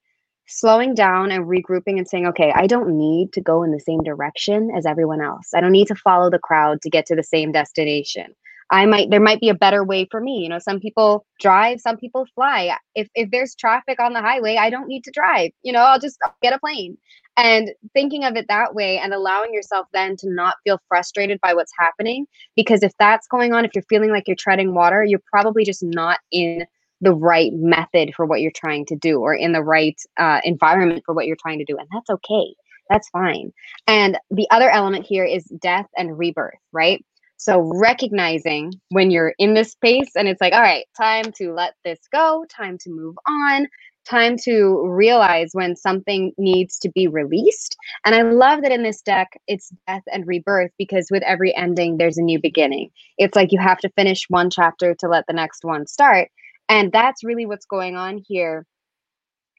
[0.47, 4.03] slowing down and regrouping and saying, okay, I don't need to go in the same
[4.03, 5.49] direction as everyone else.
[5.55, 8.35] I don't need to follow the crowd to get to the same destination.
[8.71, 10.39] I might there might be a better way for me.
[10.39, 12.75] You know, some people drive, some people fly.
[12.95, 15.51] If if there's traffic on the highway, I don't need to drive.
[15.61, 16.97] You know, I'll just get a plane.
[17.37, 21.53] And thinking of it that way and allowing yourself then to not feel frustrated by
[21.53, 25.21] what's happening because if that's going on, if you're feeling like you're treading water, you're
[25.31, 26.65] probably just not in
[27.01, 31.03] the right method for what you're trying to do or in the right uh, environment
[31.05, 31.77] for what you're trying to do.
[31.77, 32.53] And that's okay.
[32.89, 33.51] That's fine.
[33.87, 37.03] And the other element here is death and rebirth, right?
[37.41, 41.73] So recognizing when you're in this space and it's like, all right, time to let
[41.83, 43.65] this go, time to move on,
[44.07, 47.75] time to realize when something needs to be released.
[48.05, 51.97] And I love that in this deck, it's death and rebirth because with every ending,
[51.97, 52.91] there's a new beginning.
[53.17, 56.29] It's like you have to finish one chapter to let the next one start.
[56.69, 58.67] And that's really what's going on here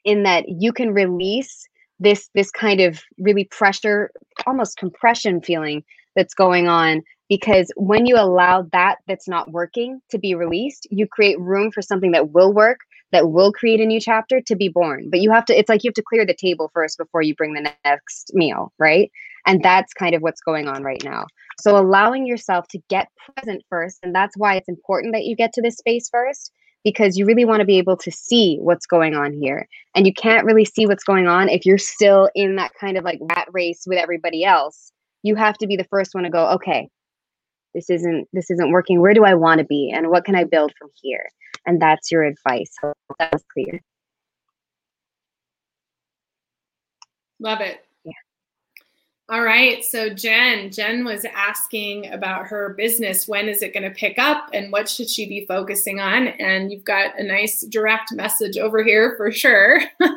[0.05, 1.67] in that you can release
[1.99, 4.09] this this kind of really pressure
[4.47, 5.83] almost compression feeling
[6.15, 11.07] that's going on because when you allow that that's not working to be released you
[11.07, 12.79] create room for something that will work
[13.13, 15.07] that will create a new chapter to be born.
[15.09, 17.35] But you have to it's like you have to clear the table first before you
[17.35, 19.09] bring the next meal right?
[19.45, 21.27] And that's kind of what's going on right now.
[21.61, 25.53] So allowing yourself to get present first and that's why it's important that you get
[25.53, 26.51] to this space first
[26.83, 29.67] because you really want to be able to see what's going on here.
[29.95, 33.05] And you can't really see what's going on if you're still in that kind of
[33.05, 34.92] like rat race with everybody else
[35.23, 36.87] you have to be the first one to go okay
[37.73, 39.01] this isn't this isn't working.
[39.01, 39.91] Where do i want to be?
[39.93, 41.27] And what can i build from here?
[41.65, 42.71] And that's your advice.
[42.81, 43.81] So that was clear.
[47.39, 47.85] Love it.
[48.05, 48.13] Yeah.
[49.29, 49.83] all right.
[49.83, 53.27] So jen jen was asking about her business.
[53.27, 56.27] When is it going to pick up and what should she be focusing on?
[56.27, 59.81] And you've got a nice direct message over here for sure.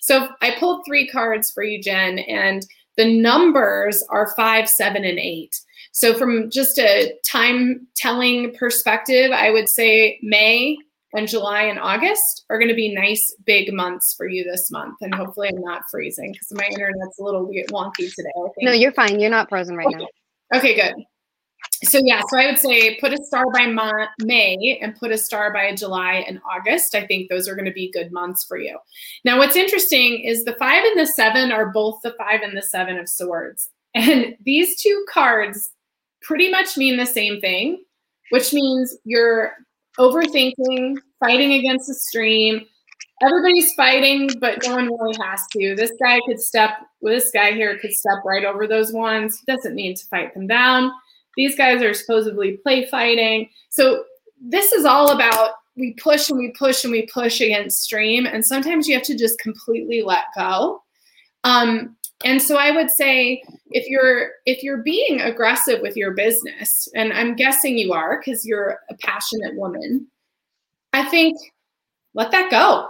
[0.00, 2.66] So i pulled three cards for you jen and
[2.98, 5.54] the numbers are five seven and eight
[5.98, 10.76] so, from just a time telling perspective, I would say May
[11.12, 14.94] and July and August are going to be nice big months for you this month.
[15.00, 18.30] And hopefully, I'm not freezing because my internet's a little wonky today.
[18.60, 19.18] No, you're fine.
[19.18, 19.96] You're not frozen right okay.
[19.96, 20.58] now.
[20.58, 20.94] Okay, good.
[21.84, 23.66] So, yeah, so I would say put a star by
[24.20, 26.94] May and put a star by July and August.
[26.94, 28.78] I think those are going to be good months for you.
[29.24, 32.62] Now, what's interesting is the five and the seven are both the five and the
[32.62, 33.70] seven of swords.
[33.94, 35.70] And these two cards
[36.22, 37.84] pretty much mean the same thing,
[38.30, 39.52] which means you're
[39.98, 42.66] overthinking, fighting against the stream.
[43.22, 45.74] Everybody's fighting, but no one really has to.
[45.74, 46.70] This guy could step,
[47.02, 49.40] this guy here could step right over those ones.
[49.40, 50.92] He doesn't need to fight them down.
[51.38, 53.48] These guys are supposedly play fighting.
[53.70, 54.04] So
[54.40, 58.26] this is all about we push and we push and we push against stream.
[58.26, 60.82] And sometimes you have to just completely let go.
[61.44, 66.88] Um, and so i would say if you're if you're being aggressive with your business
[66.96, 70.04] and i'm guessing you are because you're a passionate woman
[70.92, 71.38] i think
[72.14, 72.88] let that go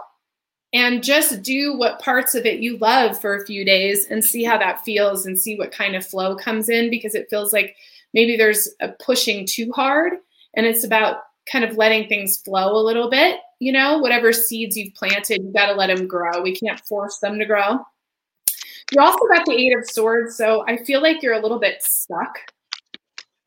[0.72, 4.44] and just do what parts of it you love for a few days and see
[4.44, 7.76] how that feels and see what kind of flow comes in because it feels like
[8.14, 10.14] maybe there's a pushing too hard
[10.54, 11.18] and it's about
[11.50, 15.52] kind of letting things flow a little bit you know whatever seeds you've planted you
[15.52, 17.78] got to let them grow we can't force them to grow
[18.92, 21.82] you also got the Eight of Swords, so I feel like you're a little bit
[21.82, 22.38] stuck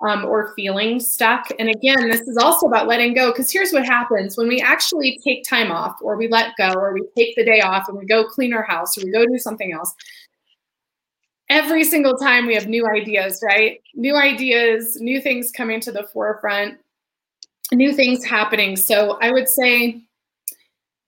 [0.08, 1.48] um, or feeling stuck.
[1.58, 5.20] And again, this is also about letting go because here's what happens when we actually
[5.24, 8.06] take time off or we let go or we take the day off and we
[8.06, 9.94] go clean our house or we go do something else.
[11.52, 13.82] Every single time we have new ideas, right?
[13.94, 16.80] New ideas, new things coming to the forefront,
[17.72, 18.76] new things happening.
[18.76, 20.02] So I would say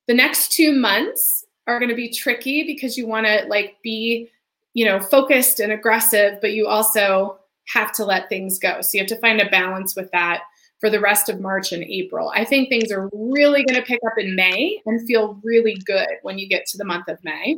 [0.07, 4.29] the next two months, are going to be tricky because you want to like be,
[4.73, 8.81] you know, focused and aggressive, but you also have to let things go.
[8.81, 10.41] So you have to find a balance with that
[10.79, 12.31] for the rest of March and April.
[12.35, 16.09] I think things are really going to pick up in May and feel really good
[16.23, 17.57] when you get to the month of May.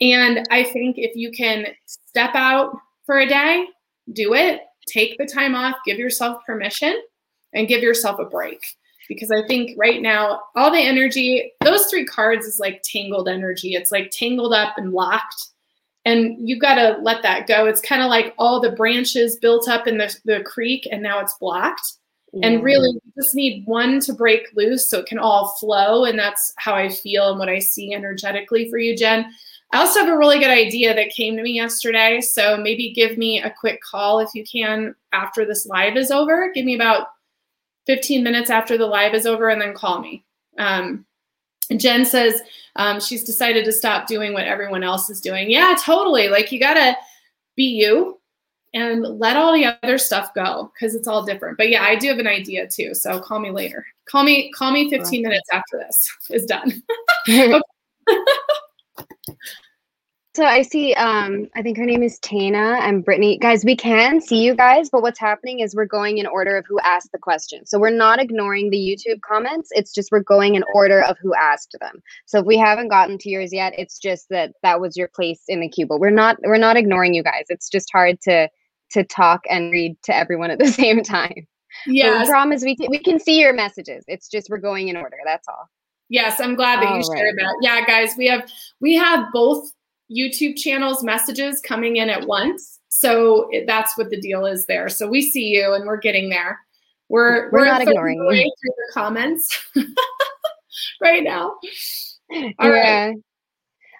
[0.00, 3.66] And I think if you can step out for a day,
[4.12, 7.00] do it, take the time off, give yourself permission,
[7.52, 8.60] and give yourself a break
[9.08, 13.74] because I think right now all the energy, those three cards is like tangled energy.
[13.74, 15.48] It's like tangled up and locked.
[16.04, 17.66] And you've got to let that go.
[17.66, 21.20] It's kind of like all the branches built up in the, the creek and now
[21.20, 21.94] it's blocked.
[22.32, 22.46] Yeah.
[22.46, 22.64] And mm.
[22.64, 26.04] really, you just need one to break loose so it can all flow.
[26.04, 29.26] And that's how I feel and what I see energetically for you, Jen.
[29.72, 32.20] I also have a really good idea that came to me yesterday.
[32.20, 36.50] So maybe give me a quick call if you can after this live is over.
[36.54, 37.08] Give me about
[37.86, 40.24] 15 minutes after the live is over and then call me.
[40.58, 41.04] Um,
[41.76, 42.40] Jen says
[42.76, 45.50] um, she's decided to stop doing what everyone else is doing.
[45.50, 46.28] Yeah, totally.
[46.28, 46.96] Like you got to
[47.54, 48.18] be you
[48.72, 51.58] and let all the other stuff go because it's all different.
[51.58, 52.94] But yeah, I do have an idea too.
[52.94, 53.84] So call me later.
[54.06, 56.82] Call me, call me 15 minutes after this is done.
[60.38, 63.38] So I see um I think her name is Tana and Brittany.
[63.38, 66.64] Guys, we can see you guys, but what's happening is we're going in order of
[66.68, 67.66] who asked the question.
[67.66, 69.70] So we're not ignoring the YouTube comments.
[69.72, 72.02] It's just we're going in order of who asked them.
[72.26, 75.42] So if we haven't gotten to yours yet, it's just that that was your place
[75.48, 75.86] in the queue.
[75.86, 77.46] But we're not we're not ignoring you guys.
[77.48, 78.48] It's just hard to
[78.92, 81.48] to talk and read to everyone at the same time.
[81.86, 82.22] Yeah.
[82.24, 84.04] The problem is we can, we can see your messages.
[84.06, 85.16] It's just we're going in order.
[85.24, 85.68] That's all.
[86.08, 87.18] Yes, I'm glad that all you right.
[87.18, 87.56] shared that.
[87.60, 89.70] Yeah, guys, we have we have both
[90.10, 92.80] YouTube channels messages coming in at once.
[92.88, 94.88] So it, that's what the deal is there.
[94.88, 96.58] So we see you and we're getting there.
[97.08, 99.66] We're we're, we're not ignoring you through the comments
[101.00, 101.56] right now.
[102.30, 103.06] All yeah.
[103.06, 103.16] Right.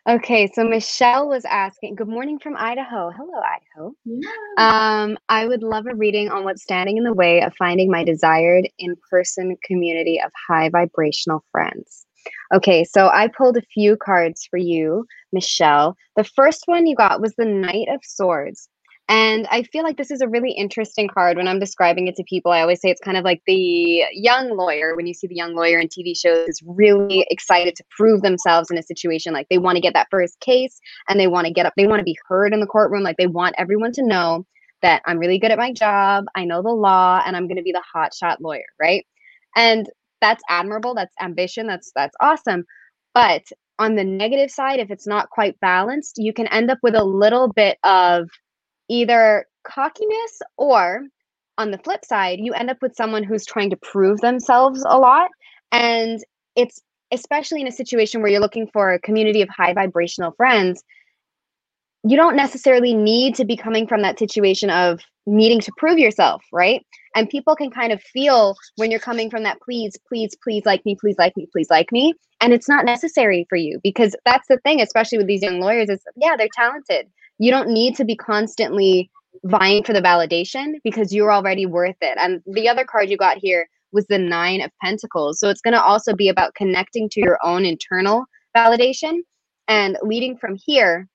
[0.07, 3.11] Okay, so Michelle was asking, good morning from Idaho.
[3.11, 3.93] Hello, Idaho.
[4.05, 4.29] Yeah.
[4.57, 8.05] Um, I would love a reading on what's standing in the way of finding my
[8.05, 12.07] desired in person community of high vibrational friends.
[12.55, 15.97] Okay, so I pulled a few cards for you, Michelle.
[16.17, 18.69] The first one you got was the Knight of Swords.
[19.11, 22.25] And I feel like this is a really interesting card when I'm describing it to
[22.25, 22.53] people.
[22.53, 24.95] I always say it's kind of like the young lawyer.
[24.95, 28.71] When you see the young lawyer in TV shows, is really excited to prove themselves
[28.71, 29.33] in a situation.
[29.33, 31.87] Like they want to get that first case and they want to get up, they
[31.87, 33.03] want to be heard in the courtroom.
[33.03, 34.45] Like they want everyone to know
[34.83, 37.63] that I'm really good at my job, I know the law, and I'm going to
[37.63, 39.05] be the hotshot lawyer, right?
[39.57, 39.89] And
[40.21, 42.65] that's admirable that's ambition that's that's awesome
[43.15, 43.43] but
[43.79, 47.05] on the negative side if it's not quite balanced you can end up with a
[47.05, 48.29] little bit of
[48.89, 51.03] either cockiness or
[51.59, 54.99] on the flip side you end up with someone who's trying to prove themselves a
[54.99, 55.29] lot
[55.73, 56.25] and
[56.57, 60.83] it's especially in a situation where you're looking for a community of high vibrational friends
[62.05, 66.43] you don't necessarily need to be coming from that situation of needing to prove yourself,
[66.53, 66.85] right?
[67.15, 70.85] And people can kind of feel when you're coming from that please, please, please like
[70.87, 72.15] me, please like me, please like me.
[72.41, 75.89] And it's not necessary for you because that's the thing, especially with these young lawyers,
[75.91, 77.09] is yeah, they're talented.
[77.39, 79.11] You don't need to be constantly
[79.45, 82.19] vying for the validation because you're already worth it.
[82.19, 85.39] And the other card you got here was the nine of pentacles.
[85.41, 88.25] So it's going to also be about connecting to your own internal
[88.57, 89.21] validation
[89.69, 91.09] and leading from here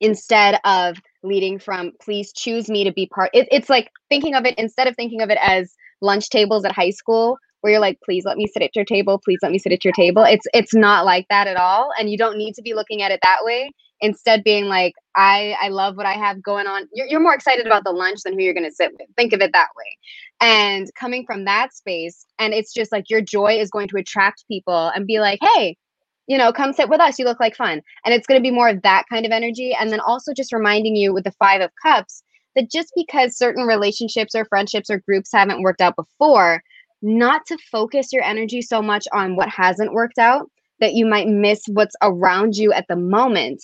[0.00, 4.46] instead of leading from please choose me to be part it, it's like thinking of
[4.46, 7.98] it instead of thinking of it as lunch tables at high school where you're like
[8.02, 10.46] please let me sit at your table please let me sit at your table it's
[10.54, 13.20] it's not like that at all and you don't need to be looking at it
[13.22, 13.70] that way
[14.00, 17.66] instead being like i i love what i have going on you're, you're more excited
[17.66, 19.98] about the lunch than who you're going to sit with think of it that way
[20.40, 24.44] and coming from that space and it's just like your joy is going to attract
[24.48, 25.76] people and be like hey
[26.30, 27.18] you know, come sit with us.
[27.18, 27.82] You look like fun.
[28.04, 29.74] And it's going to be more of that kind of energy.
[29.74, 32.22] And then also just reminding you with the Five of Cups
[32.54, 36.62] that just because certain relationships or friendships or groups haven't worked out before,
[37.02, 40.48] not to focus your energy so much on what hasn't worked out
[40.78, 43.60] that you might miss what's around you at the moment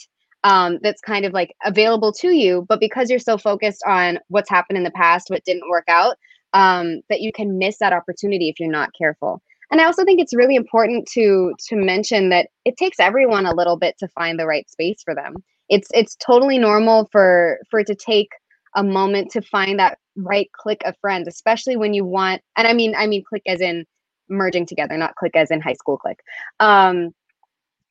[0.47, 2.65] um, that's kind of like available to you.
[2.69, 6.17] But because you're so focused on what's happened in the past, what didn't work out,
[6.53, 10.21] um, that you can miss that opportunity if you're not careful and i also think
[10.21, 14.39] it's really important to to mention that it takes everyone a little bit to find
[14.39, 15.35] the right space for them
[15.69, 18.31] it's it's totally normal for for it to take
[18.77, 22.73] a moment to find that right click of friends especially when you want and i
[22.73, 23.85] mean i mean click as in
[24.29, 26.21] merging together not click as in high school click
[26.61, 27.11] um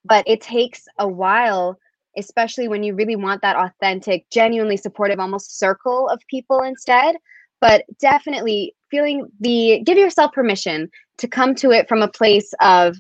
[0.04, 1.78] but it takes a while
[2.18, 7.16] especially when you really want that authentic genuinely supportive almost circle of people instead
[7.62, 12.98] but definitely feeling the give yourself permission to come to it from a place of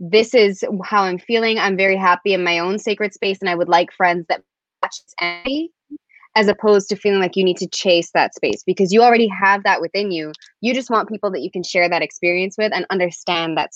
[0.00, 1.58] this is how I'm feeling.
[1.58, 4.42] I'm very happy in my own sacred space, and I would like friends that
[4.82, 5.68] match
[6.36, 9.62] as opposed to feeling like you need to chase that space because you already have
[9.64, 10.32] that within you.
[10.60, 13.70] You just want people that you can share that experience with and understand that.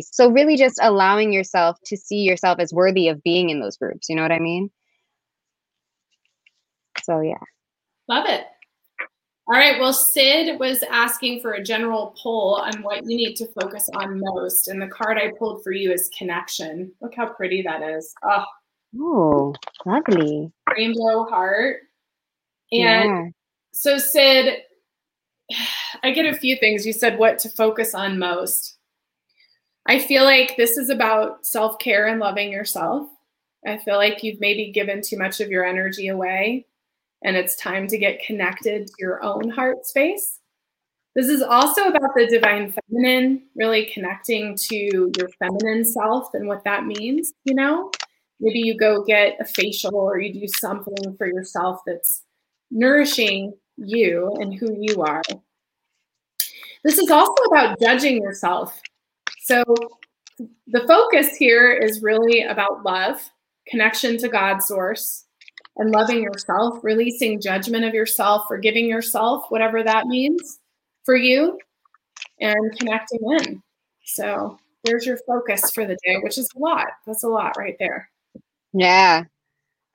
[0.00, 4.08] So really, just allowing yourself to see yourself as worthy of being in those groups.
[4.08, 4.70] You know what I mean?
[7.02, 7.34] So yeah.
[8.08, 8.44] Love it.
[9.48, 9.78] All right.
[9.78, 14.20] Well, Sid was asking for a general poll on what you need to focus on
[14.20, 14.68] most.
[14.68, 16.92] And the card I pulled for you is connection.
[17.00, 18.14] Look how pretty that is.
[18.22, 18.44] Oh,
[19.00, 20.52] oh lovely.
[20.74, 21.80] Rainbow heart.
[22.70, 23.24] And yeah.
[23.72, 24.58] so, Sid,
[26.02, 26.86] I get a few things.
[26.86, 28.78] You said what to focus on most.
[29.86, 33.08] I feel like this is about self care and loving yourself.
[33.66, 36.66] I feel like you've maybe given too much of your energy away
[37.24, 40.38] and it's time to get connected to your own heart space.
[41.14, 46.64] This is also about the divine feminine, really connecting to your feminine self and what
[46.64, 47.90] that means, you know?
[48.40, 52.22] Maybe you go get a facial or you do something for yourself that's
[52.70, 55.22] nourishing you and who you are.
[56.82, 58.80] This is also about judging yourself.
[59.42, 59.64] So
[60.68, 63.20] the focus here is really about love,
[63.66, 65.24] connection to God's source,
[65.76, 70.60] and loving yourself, releasing judgment of yourself, forgiving yourself, whatever that means
[71.04, 71.58] for you,
[72.40, 73.62] and connecting in.
[74.04, 76.86] So there's your focus for the day, which is a lot.
[77.04, 78.08] That's a lot right there.
[78.72, 79.24] Yeah,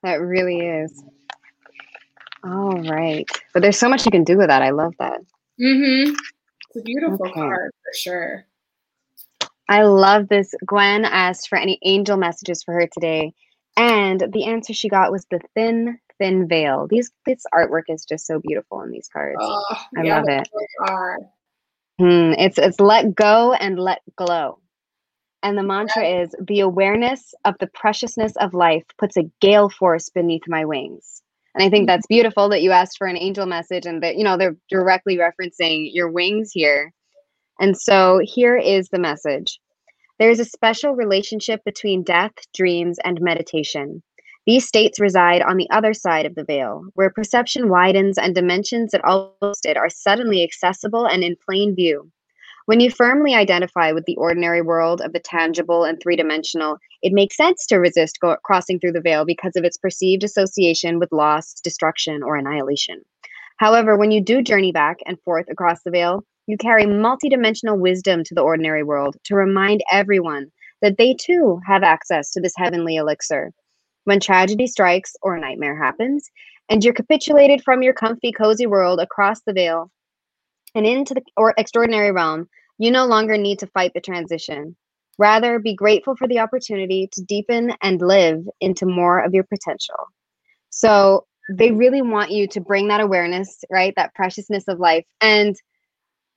[0.04, 1.04] that really is.
[2.44, 3.26] All right.
[3.54, 4.62] But there's so much you can do with that.
[4.62, 5.20] I love that.
[5.60, 6.12] Mm-hmm.
[6.12, 7.34] It's a beautiful okay.
[7.34, 8.46] card for sure.
[9.70, 10.54] I love this.
[10.66, 13.34] Gwen asked for any angel messages for her today.
[13.76, 16.88] And the answer she got was the thin, thin veil.
[16.90, 19.38] These this artwork is just so beautiful in these cards.
[19.40, 20.50] Oh, I yeah, love it.
[20.88, 21.18] Are.
[22.00, 24.60] Hmm, it's it's let go and let glow.
[25.44, 26.22] And the mantra yeah.
[26.24, 31.22] is the awareness of the preciousness of life puts a gale force beneath my wings.
[31.54, 31.88] And I think mm-hmm.
[31.88, 35.18] that's beautiful that you asked for an angel message and that, you know, they're directly
[35.18, 36.94] referencing your wings here.
[37.60, 39.60] And so here is the message
[40.20, 44.02] there is a special relationship between death, dreams, and meditation.
[44.48, 48.92] These states reside on the other side of the veil, where perception widens and dimensions
[48.92, 52.10] that almost did are suddenly accessible and in plain view.
[52.66, 57.14] When you firmly identify with the ordinary world of the tangible and three dimensional, it
[57.14, 61.12] makes sense to resist go- crossing through the veil because of its perceived association with
[61.12, 63.02] loss, destruction, or annihilation.
[63.58, 68.24] However, when you do journey back and forth across the veil, you carry multidimensional wisdom
[68.24, 72.96] to the ordinary world to remind everyone that they too have access to this heavenly
[72.96, 73.52] elixir.
[74.06, 76.30] When tragedy strikes or a nightmare happens,
[76.70, 79.92] and you're capitulated from your comfy, cozy world across the veil
[80.76, 84.76] and into the or extraordinary realm, you no longer need to fight the transition.
[85.18, 90.08] Rather, be grateful for the opportunity to deepen and live into more of your potential.
[90.70, 93.94] So, they really want you to bring that awareness, right?
[93.96, 95.06] That preciousness of life.
[95.22, 95.56] And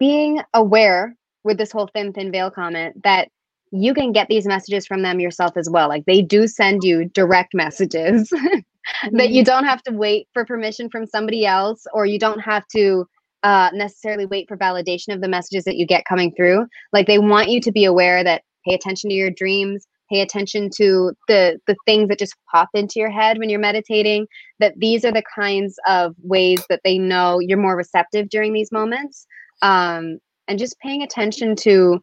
[0.00, 3.28] being aware with this whole thin thin veil comment that
[3.70, 5.88] you can get these messages from them yourself as well.
[5.88, 8.28] Like they do send you direct messages
[9.12, 9.44] that you mm-hmm.
[9.44, 13.06] don't have to wait for permission from somebody else or you don't have to
[13.44, 16.66] uh, necessarily wait for validation of the messages that you get coming through.
[16.92, 20.68] Like they want you to be aware that pay attention to your dreams pay attention
[20.76, 24.26] to the the things that just pop into your head when you're meditating
[24.58, 28.72] that these are the kinds of ways that they know you're more receptive during these
[28.72, 29.26] moments
[29.62, 32.00] um, and just paying attention to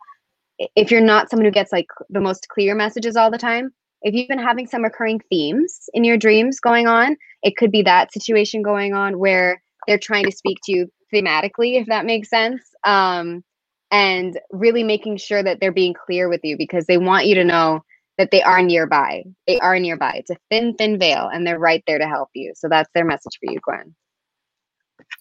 [0.75, 4.13] if you're not someone who gets like the most clear messages all the time if
[4.13, 8.11] you've been having some recurring themes in your dreams going on it could be that
[8.11, 12.61] situation going on where they're trying to speak to you thematically if that makes sense
[12.85, 13.43] um,
[13.91, 17.43] and really making sure that they're being clear with you because they want you to
[17.43, 17.83] know
[18.17, 20.13] that they are nearby they are nearby.
[20.15, 22.53] It's a thin thin veil and they're right there to help you.
[22.55, 23.95] So that's their message for you gwen.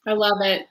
[0.07, 0.67] I love it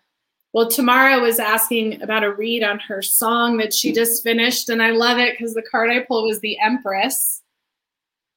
[0.55, 4.81] well, Tamara was asking about a read on her song that she just finished, and
[4.81, 7.41] I love it because the card I pulled was the Empress.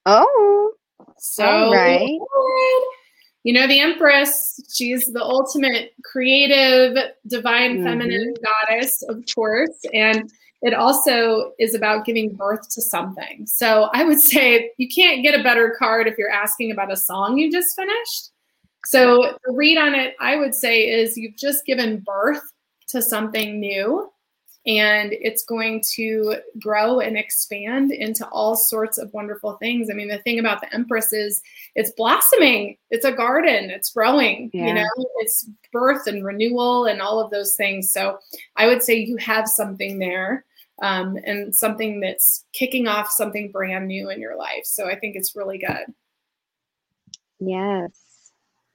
[0.05, 0.73] Oh,
[1.17, 2.19] so right.
[3.45, 6.97] You know, the Empress, she's the ultimate creative,
[7.29, 7.85] divine mm-hmm.
[7.85, 9.79] feminine goddess, of course.
[9.95, 10.29] And
[10.63, 13.47] it also is about giving birth to something.
[13.47, 16.97] So I would say you can't get a better card if you're asking about a
[16.97, 18.31] song you just finished.
[18.87, 22.53] So the read on it, I would say, is you've just given birth
[22.89, 24.11] to something new
[24.67, 29.89] and it's going to grow and expand into all sorts of wonderful things.
[29.91, 31.41] I mean, the thing about the Empress is
[31.75, 32.77] it's blossoming.
[32.91, 33.71] It's a garden.
[33.71, 34.51] It's growing.
[34.53, 34.67] Yeah.
[34.67, 34.89] You know,
[35.21, 37.91] it's birth and renewal and all of those things.
[37.91, 38.19] So
[38.57, 40.45] I would say you have something there.
[40.81, 44.63] Um, and something that's kicking off something brand new in your life.
[44.63, 45.93] So I think it's really good.
[47.41, 48.08] Yes.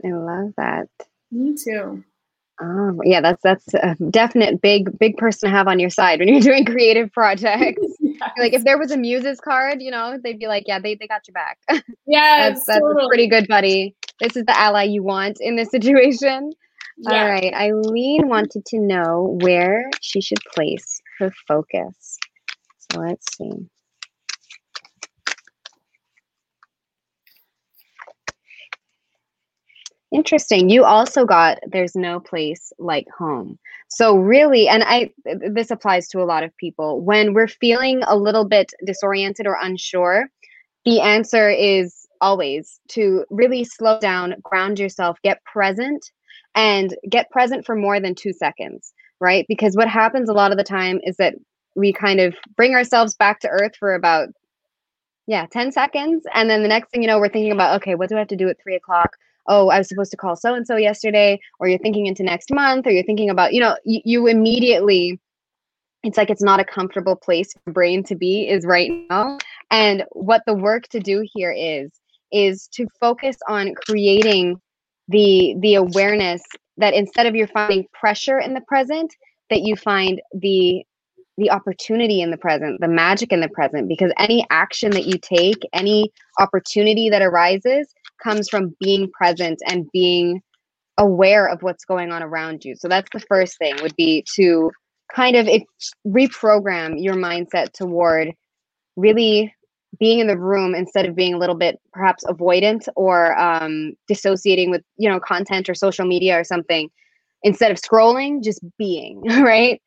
[0.05, 0.87] I love that.
[1.31, 2.03] Me too.
[2.61, 6.27] Oh, yeah, that's that's a definite big big person to have on your side when
[6.27, 7.81] you're doing creative projects.
[7.99, 8.31] yes.
[8.37, 11.07] Like if there was a muses card, you know, they'd be like, yeah, they, they
[11.07, 11.57] got your back.
[12.05, 13.07] Yeah, that's that's totally.
[13.07, 13.95] pretty good buddy.
[14.19, 16.51] This is the ally you want in this situation.
[16.97, 17.23] Yeah.
[17.23, 22.19] All right, Eileen wanted to know where she should place her focus.
[22.91, 23.67] So let's see.
[30.13, 30.69] Interesting.
[30.69, 33.57] You also got there's no place like home.
[33.87, 38.15] So really, and I this applies to a lot of people when we're feeling a
[38.15, 40.29] little bit disoriented or unsure,
[40.85, 46.11] the answer is always to really slow down, ground yourself, get present,
[46.53, 49.45] and get present for more than two seconds, right?
[49.49, 51.33] Because what happens a lot of the time is that
[51.75, 54.29] we kind of bring ourselves back to earth for about
[55.25, 58.09] yeah 10 seconds and then the next thing you know we're thinking about okay what
[58.09, 59.15] do i have to do at three o'clock
[59.47, 62.51] oh i was supposed to call so and so yesterday or you're thinking into next
[62.51, 65.19] month or you're thinking about you know you, you immediately
[66.03, 69.37] it's like it's not a comfortable place for brain to be is right now.
[69.71, 71.91] And what the work to do here is
[72.31, 74.59] is to focus on creating
[75.07, 76.41] the the awareness
[76.77, 79.13] that instead of you finding pressure in the present
[79.49, 80.83] that you find the
[81.37, 85.17] the opportunity in the present, the magic in the present, because any action that you
[85.17, 87.91] take, any opportunity that arises
[88.23, 90.41] comes from being present and being
[90.97, 92.75] aware of what's going on around you.
[92.75, 94.71] So that's the first thing would be to
[95.13, 95.47] kind of
[96.07, 98.31] reprogram your mindset toward
[98.95, 99.53] really
[99.99, 104.71] being in the room instead of being a little bit perhaps avoidant or um, dissociating
[104.71, 106.89] with you know content or social media or something
[107.43, 109.81] instead of scrolling just being right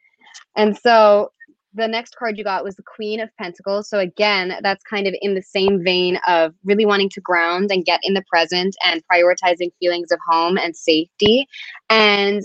[0.57, 1.31] and so
[1.77, 3.89] the next card you got was the Queen of Pentacles.
[3.89, 7.85] So again, that's kind of in the same vein of really wanting to ground and
[7.85, 11.47] get in the present and prioritizing feelings of home and safety
[11.91, 12.43] and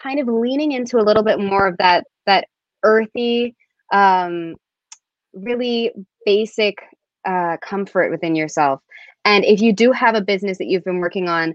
[0.00, 2.46] kind of leaning into a little bit more of that that
[2.82, 3.54] earthy
[3.92, 4.54] um
[5.32, 5.90] really
[6.26, 6.76] basic
[7.24, 8.80] uh comfort within yourself.
[9.24, 11.54] And if you do have a business that you've been working on,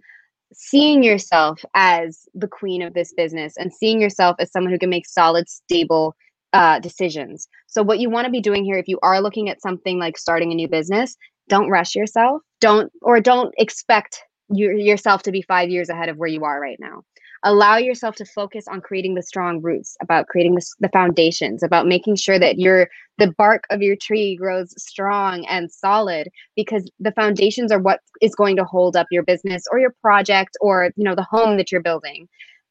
[0.51, 4.89] seeing yourself as the queen of this business and seeing yourself as someone who can
[4.89, 6.15] make solid, stable
[6.53, 7.47] uh, decisions.
[7.67, 10.17] So, what you want to be doing here, if you are looking at something like
[10.17, 11.15] starting a new business,
[11.47, 12.41] don't rush yourself.
[12.59, 16.59] Don't or don't expect you, yourself to be five years ahead of where you are
[16.59, 17.03] right now.
[17.43, 21.87] Allow yourself to focus on creating the strong roots, about creating the, the foundations, about
[21.87, 27.11] making sure that your the bark of your tree grows strong and solid, because the
[27.13, 31.03] foundations are what is going to hold up your business or your project or you
[31.03, 32.27] know the home that you're building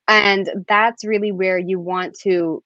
[0.08, 2.62] and that's really where you want to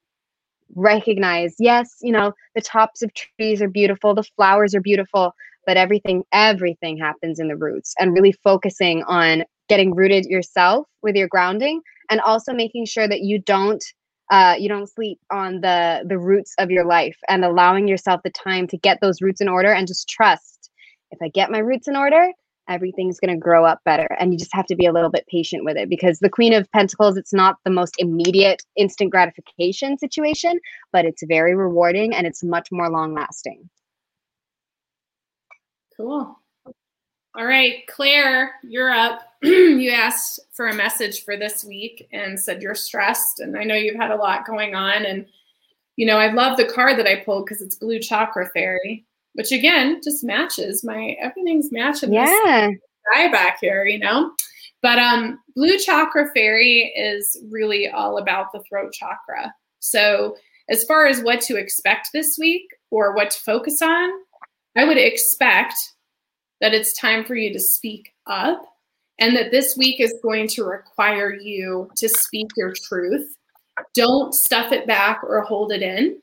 [0.74, 5.34] recognize yes you know the tops of trees are beautiful the flowers are beautiful
[5.66, 11.14] but everything everything happens in the roots and really focusing on getting rooted yourself with
[11.14, 13.84] your grounding and also making sure that you don't
[14.30, 18.30] uh, you don't sleep on the the roots of your life and allowing yourself the
[18.30, 20.70] time to get those roots in order and just trust
[21.10, 22.30] if i get my roots in order
[22.72, 25.26] everything's going to grow up better and you just have to be a little bit
[25.28, 29.98] patient with it because the queen of pentacles it's not the most immediate instant gratification
[29.98, 30.58] situation
[30.92, 33.68] but it's very rewarding and it's much more long lasting
[35.96, 36.38] cool.
[37.34, 39.22] All right claire you're up.
[39.42, 43.74] You asked for a message for this week and said you're stressed and i know
[43.74, 45.26] you've had a lot going on and
[45.96, 49.04] you know i love the card that i pulled because it's blue chakra fairy
[49.34, 50.84] which again just matches.
[50.84, 52.68] My everything's matching yeah.
[53.14, 54.32] guy back here you know?
[54.80, 59.52] But um blue chakra fairy is really all about the throat chakra.
[59.80, 60.36] So
[60.68, 64.10] as far as what to expect this week or what to focus on
[64.76, 65.74] i would expect
[66.60, 68.64] that it's time for you to speak up
[69.18, 73.36] and that this week is going to require you to speak your truth.
[73.94, 76.20] Don't stuff it back or hold it in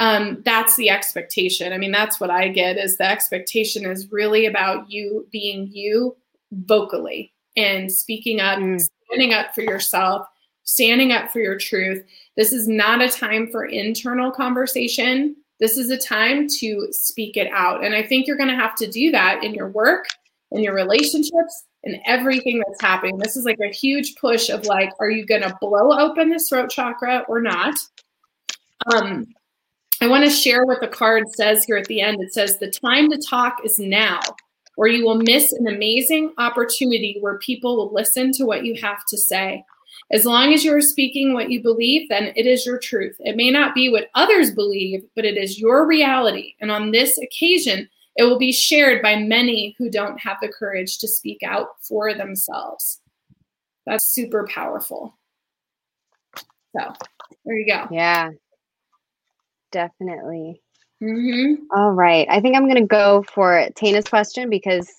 [0.00, 1.72] um, that's the expectation.
[1.72, 6.16] I mean, that's what I get is the expectation is really about you being you
[6.52, 8.80] vocally and speaking up, mm.
[9.06, 10.26] standing up for yourself,
[10.64, 12.04] standing up for your truth.
[12.36, 15.36] This is not a time for internal conversation.
[15.60, 17.82] This is a time to speak it out.
[17.82, 20.06] And I think you're going to have to do that in your work,
[20.50, 23.16] in your relationships, and everything that's happening.
[23.16, 26.48] This is like a huge push of like, are you going to blow open this
[26.48, 27.76] throat chakra or not?
[28.94, 29.26] Um,
[30.06, 32.22] I want to share what the card says here at the end.
[32.22, 34.20] It says, The time to talk is now,
[34.76, 39.04] or you will miss an amazing opportunity where people will listen to what you have
[39.08, 39.64] to say.
[40.12, 43.16] As long as you are speaking what you believe, then it is your truth.
[43.18, 46.54] It may not be what others believe, but it is your reality.
[46.60, 50.98] And on this occasion, it will be shared by many who don't have the courage
[50.98, 53.00] to speak out for themselves.
[53.86, 55.18] That's super powerful.
[56.76, 56.92] So
[57.44, 57.88] there you go.
[57.90, 58.30] Yeah,
[59.72, 60.62] definitely.
[61.02, 61.64] Mm-hmm.
[61.76, 62.26] All right.
[62.30, 64.90] I think I'm going to go for Tana's question because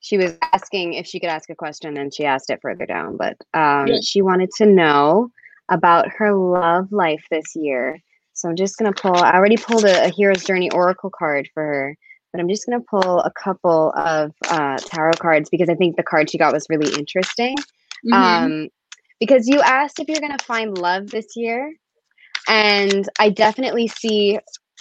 [0.00, 3.16] she was asking if she could ask a question and she asked it further down.
[3.16, 3.98] But um, yeah.
[4.02, 5.30] she wanted to know
[5.70, 7.98] about her love life this year.
[8.32, 11.48] So I'm just going to pull, I already pulled a, a, Hero's Journey Oracle card
[11.54, 11.96] for her,
[12.32, 15.96] but I'm just going to pull a couple of uh, tarot cards because I think
[15.96, 17.56] the card she got was really interesting.
[18.06, 18.12] Mm-hmm.
[18.12, 18.68] Um,
[19.18, 21.72] because you asked if you're going to find love this year
[22.48, 24.38] and I definitely see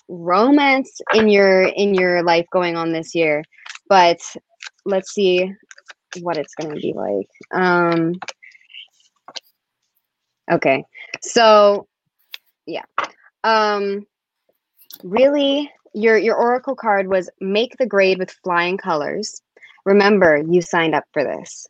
[0.08, 3.44] romance in your in your life going on this year
[3.88, 4.20] but
[4.86, 5.52] let's see
[6.22, 7.28] what it's going to be like.
[7.54, 8.14] Um,
[10.52, 10.84] okay,
[11.22, 11.88] so
[12.66, 12.86] yeah,
[13.44, 14.06] um,
[15.04, 19.42] really, your your oracle card was make the grade with flying colors.
[19.86, 21.68] Remember, you signed up for this.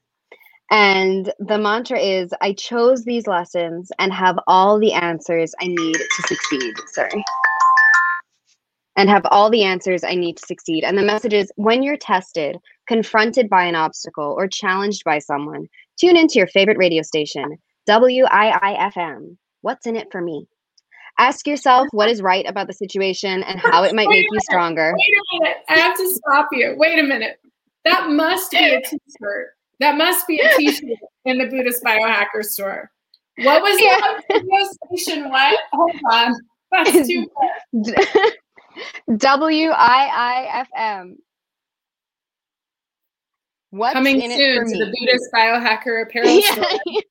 [0.71, 5.93] And the mantra is I chose these lessons and have all the answers I need
[5.95, 6.73] to succeed.
[6.87, 7.23] Sorry.
[8.97, 10.83] And have all the answers I need to succeed.
[10.83, 12.57] And the message is when you're tested,
[12.87, 15.67] confronted by an obstacle, or challenged by someone,
[15.99, 17.57] tune into your favorite radio station,
[17.87, 19.37] WIIFM.
[19.61, 20.47] What's in it for me?
[21.17, 24.93] Ask yourself what is right about the situation and how it might make you stronger.
[24.93, 25.57] Wait a minute.
[25.69, 26.75] I have to stop you.
[26.77, 27.39] Wait a minute.
[27.83, 29.55] That must be a t shirt.
[29.79, 32.91] That must be a T-shirt in the Buddhist biohacker store.
[33.39, 33.99] What was yeah.
[34.29, 35.29] the station?
[35.29, 35.59] What?
[35.73, 36.35] Hold on.
[36.71, 37.27] That's too
[39.17, 41.17] W I I F M.
[43.71, 44.29] What's Coming soon
[44.69, 46.51] to the Buddhist biohacker apparel yeah.
[46.53, 47.01] store.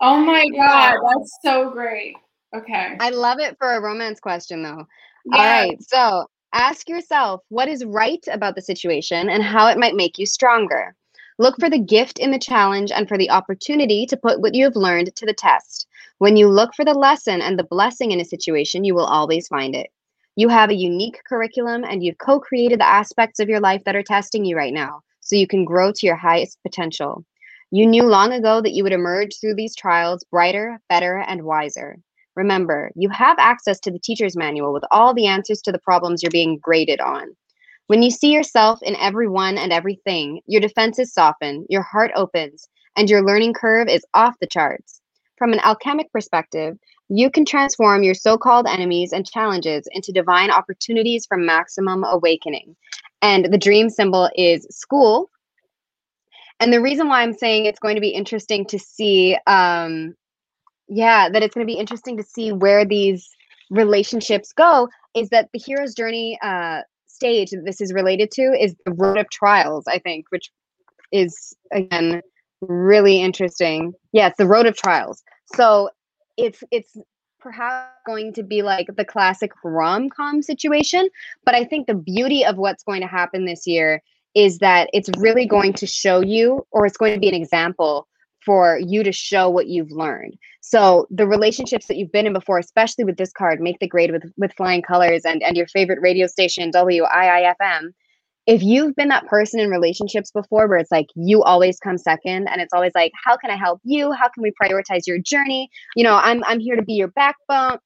[0.00, 2.14] Oh my god, that's so great.
[2.56, 2.96] Okay.
[2.98, 4.86] I love it for a romance question though.
[5.26, 5.36] Yeah.
[5.36, 5.82] All right.
[5.82, 10.26] So ask yourself what is right about the situation and how it might make you
[10.26, 10.94] stronger.
[11.40, 14.62] Look for the gift in the challenge and for the opportunity to put what you
[14.64, 15.86] have learned to the test.
[16.18, 19.48] When you look for the lesson and the blessing in a situation, you will always
[19.48, 19.88] find it.
[20.36, 23.96] You have a unique curriculum and you've co created the aspects of your life that
[23.96, 27.24] are testing you right now so you can grow to your highest potential.
[27.70, 31.96] You knew long ago that you would emerge through these trials brighter, better, and wiser.
[32.36, 36.22] Remember, you have access to the teacher's manual with all the answers to the problems
[36.22, 37.34] you're being graded on.
[37.90, 43.10] When you see yourself in everyone and everything, your defenses soften, your heart opens, and
[43.10, 45.00] your learning curve is off the charts.
[45.36, 46.78] From an alchemic perspective,
[47.08, 52.76] you can transform your so called enemies and challenges into divine opportunities for maximum awakening.
[53.22, 55.28] And the dream symbol is school.
[56.60, 60.14] And the reason why I'm saying it's going to be interesting to see, um,
[60.86, 63.28] yeah, that it's going to be interesting to see where these
[63.68, 66.82] relationships go is that the hero's journey uh,
[67.20, 70.50] stage that this is related to is the road of trials, I think, which
[71.12, 72.22] is again
[72.62, 73.92] really interesting.
[74.12, 75.22] Yeah, it's the road of trials.
[75.54, 75.90] So
[76.36, 76.96] it's it's
[77.38, 81.08] perhaps going to be like the classic rom-com situation,
[81.44, 84.02] but I think the beauty of what's going to happen this year
[84.34, 88.06] is that it's really going to show you or it's going to be an example
[88.44, 90.34] for you to show what you've learned.
[90.60, 94.12] So the relationships that you've been in before, especially with this card, make the grade
[94.12, 97.92] with with flying colors and and your favorite radio station WIIFM.
[98.46, 102.48] If you've been that person in relationships before where it's like you always come second
[102.48, 104.12] and it's always like how can I help you?
[104.12, 105.68] How can we prioritize your journey?
[105.94, 107.78] You know, I'm I'm here to be your backbone.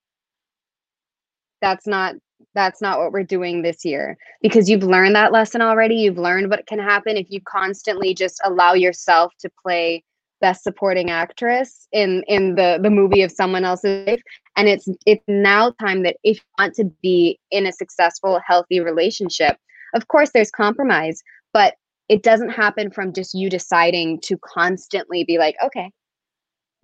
[1.61, 2.15] That's not
[2.55, 5.97] that's not what we're doing this year because you've learned that lesson already.
[5.97, 10.05] You've learned what can happen if you constantly just allow yourself to play
[10.45, 14.23] best supporting actress in in the the movie of someone else's life.
[14.57, 18.79] And it's it's now time that if you want to be in a successful healthy
[18.81, 19.57] relationship
[19.95, 21.23] of course there's compromise
[21.55, 21.75] but
[22.11, 25.91] it doesn't happen from just you deciding to constantly be like okay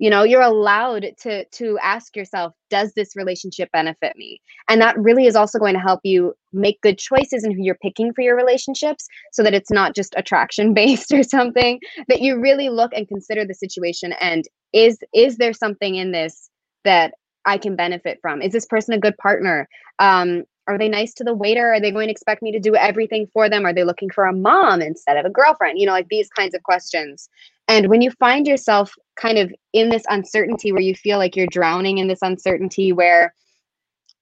[0.01, 4.41] you know you're allowed to to ask yourself does this relationship benefit me?
[4.69, 7.77] And that really is also going to help you make good choices in who you're
[7.77, 11.79] picking for your relationships so that it's not just attraction based or something
[12.09, 16.49] that you really look and consider the situation and is is there something in this
[16.85, 17.13] that
[17.45, 18.41] i can benefit from?
[18.41, 19.69] Is this person a good partner?
[19.99, 21.73] Um are they nice to the waiter?
[21.73, 23.67] Are they going to expect me to do everything for them?
[23.67, 25.79] Are they looking for a mom instead of a girlfriend?
[25.79, 27.29] You know like these kinds of questions.
[27.67, 31.47] And when you find yourself kind of in this uncertainty where you feel like you're
[31.47, 33.35] drowning in this uncertainty where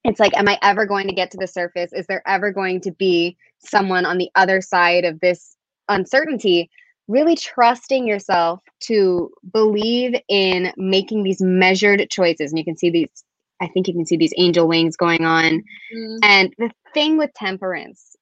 [0.04, 1.92] it's like, am I ever going to get to the surface?
[1.92, 5.56] Is there ever going to be someone on the other side of this
[5.88, 6.70] uncertainty?
[7.08, 12.52] Really trusting yourself to believe in making these measured choices.
[12.52, 13.24] And you can see these,
[13.60, 15.62] I think you can see these angel wings going on.
[15.94, 16.18] Mm.
[16.22, 18.16] And the thing with temperance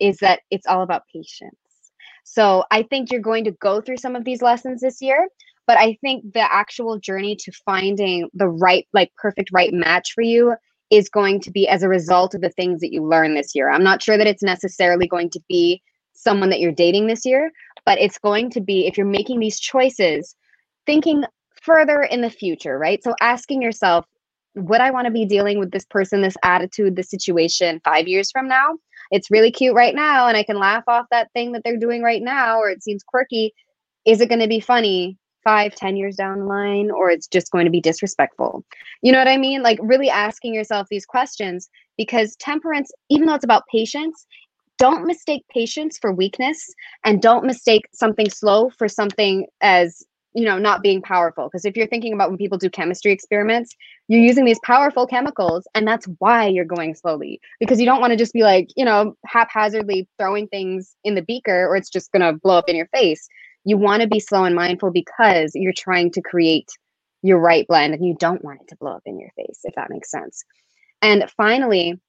[0.00, 1.56] is that it's all about patience.
[2.24, 5.28] So I think you're going to go through some of these lessons this year,
[5.66, 10.22] but I think the actual journey to finding the right, like perfect right match for
[10.22, 10.54] you
[10.90, 13.70] is going to be as a result of the things that you learn this year.
[13.70, 15.82] I'm not sure that it's necessarily going to be
[16.12, 17.50] someone that you're dating this year,
[17.86, 20.34] but it's going to be if you're making these choices,
[20.84, 21.24] thinking
[21.62, 23.02] further in the future, right?
[23.02, 24.04] So asking yourself,
[24.54, 28.30] would I want to be dealing with this person, this attitude, this situation five years
[28.30, 28.74] from now?
[29.12, 32.02] it's really cute right now and I can laugh off that thing that they're doing
[32.02, 33.52] right now or it seems quirky.
[34.06, 37.50] Is it going to be funny five, ten years down the line, or it's just
[37.50, 38.64] going to be disrespectful?
[39.02, 39.62] You know what I mean?
[39.62, 44.26] Like really asking yourself these questions because temperance, even though it's about patience,
[44.78, 46.74] don't mistake patience for weakness
[47.04, 50.02] and don't mistake something slow for something as
[50.34, 53.74] you know not being powerful because if you're thinking about when people do chemistry experiments
[54.08, 58.10] you're using these powerful chemicals and that's why you're going slowly because you don't want
[58.12, 62.10] to just be like you know haphazardly throwing things in the beaker or it's just
[62.12, 63.28] going to blow up in your face
[63.64, 66.68] you want to be slow and mindful because you're trying to create
[67.22, 69.74] your right blend and you don't want it to blow up in your face if
[69.74, 70.44] that makes sense
[71.00, 72.00] and finally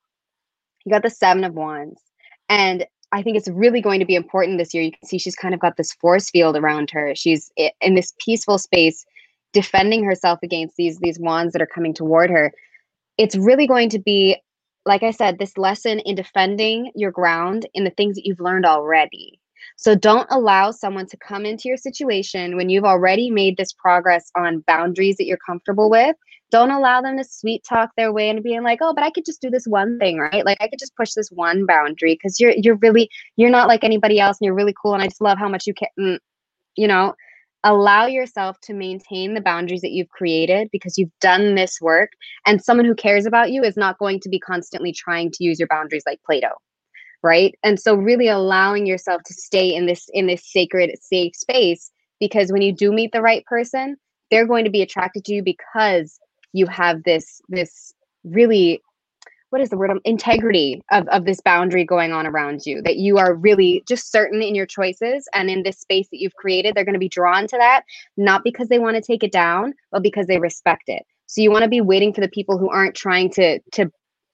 [0.85, 2.01] you got the seven of wands
[2.49, 4.83] and I think it's really going to be important this year.
[4.83, 7.13] You can see she's kind of got this force field around her.
[7.15, 9.05] She's in this peaceful space,
[9.53, 12.51] defending herself against these these wands that are coming toward her.
[13.19, 14.37] It's really going to be,
[14.87, 18.65] like I said, this lesson in defending your ground in the things that you've learned
[18.65, 19.39] already.
[19.77, 24.29] So don't allow someone to come into your situation when you've already made this progress
[24.37, 26.15] on boundaries that you're comfortable with.
[26.51, 29.25] Don't allow them to sweet talk their way into being like oh but i could
[29.25, 30.45] just do this one thing right?
[30.45, 33.83] Like i could just push this one boundary because you're you're really you're not like
[33.83, 36.19] anybody else and you're really cool and i just love how much you can mm,
[36.75, 37.13] you know?
[37.65, 42.09] Allow yourself to maintain the boundaries that you've created because you've done this work
[42.45, 45.59] and someone who cares about you is not going to be constantly trying to use
[45.59, 46.57] your boundaries like play-doh
[47.23, 47.55] right?
[47.63, 52.51] And so really allowing yourself to stay in this in this sacred safe space because
[52.51, 53.97] when you do meet the right person
[54.33, 56.19] they're going to be attracted to you because
[56.53, 57.93] you have this this
[58.23, 58.81] really
[59.51, 59.91] what is the word?
[59.91, 64.11] Um, integrity of, of this boundary going on around you that you are really just
[64.11, 65.27] certain in your choices.
[65.35, 67.83] And in this space that you've created they're going to be drawn to that
[68.17, 71.03] not because they want to take it down but because they respect it.
[71.27, 73.91] So you want to be waiting for the people who aren't trying to to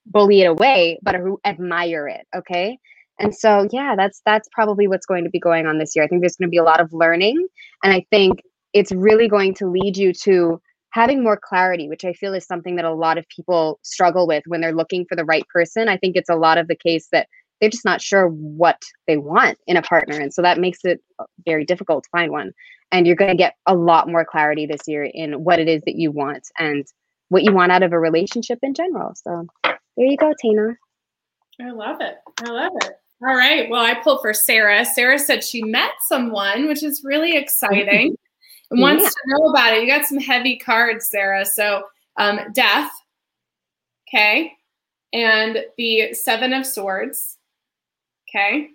[0.09, 2.77] bully it away but who admire it okay
[3.19, 6.07] and so yeah that's that's probably what's going to be going on this year i
[6.07, 7.47] think there's going to be a lot of learning
[7.83, 8.41] and i think
[8.73, 12.75] it's really going to lead you to having more clarity, which I feel is something
[12.75, 15.87] that a lot of people struggle with when they're looking for the right person.
[15.87, 17.27] I think it's a lot of the case that
[17.59, 20.19] they're just not sure what they want in a partner.
[20.19, 22.53] And so that makes it uh, very difficult to find one.
[22.91, 25.83] And you're going to get a lot more clarity this year in what it is
[25.85, 26.85] that you want and
[27.27, 29.13] what you want out of a relationship in general.
[29.15, 29.45] So
[29.97, 30.77] there you go, Tina.
[31.61, 32.17] I love it.
[32.41, 32.93] I love it.
[33.21, 33.69] All right.
[33.69, 34.85] Well, I pulled for Sarah.
[34.85, 38.15] Sarah said she met someone, which is really exciting
[38.71, 39.09] and wants yeah.
[39.09, 39.83] to know about it.
[39.83, 41.45] You got some heavy cards, Sarah.
[41.45, 41.83] So
[42.15, 42.89] um, death,
[44.07, 44.53] okay,
[45.11, 47.37] and the seven of swords,
[48.29, 48.69] okay.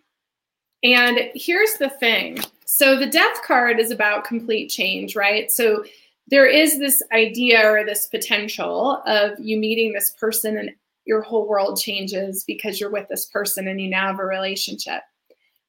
[0.82, 2.38] And here's the thing.
[2.66, 5.50] So the death card is about complete change, right?
[5.50, 5.84] So
[6.28, 10.70] there is this idea or this potential of you meeting this person and
[11.04, 15.02] your whole world changes because you're with this person and you now have a relationship.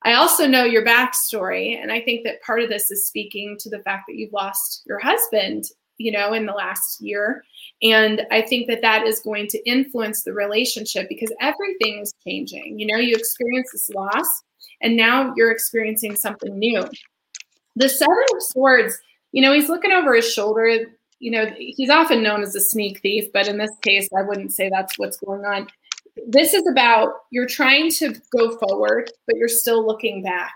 [0.03, 3.69] I also know your backstory, and I think that part of this is speaking to
[3.69, 5.65] the fact that you've lost your husband,
[5.97, 7.43] you know, in the last year.
[7.81, 12.79] And I think that that is going to influence the relationship because everything is changing.
[12.79, 14.27] You know, you experience this loss,
[14.81, 16.83] and now you're experiencing something new.
[17.75, 18.97] The Seven of Swords,
[19.31, 20.79] you know, he's looking over his shoulder.
[21.25, 24.53] You know, he's often known as a sneak thief, but in this case, I wouldn't
[24.53, 25.67] say that's what's going on
[26.27, 30.53] this is about you're trying to go forward, but you're still looking back.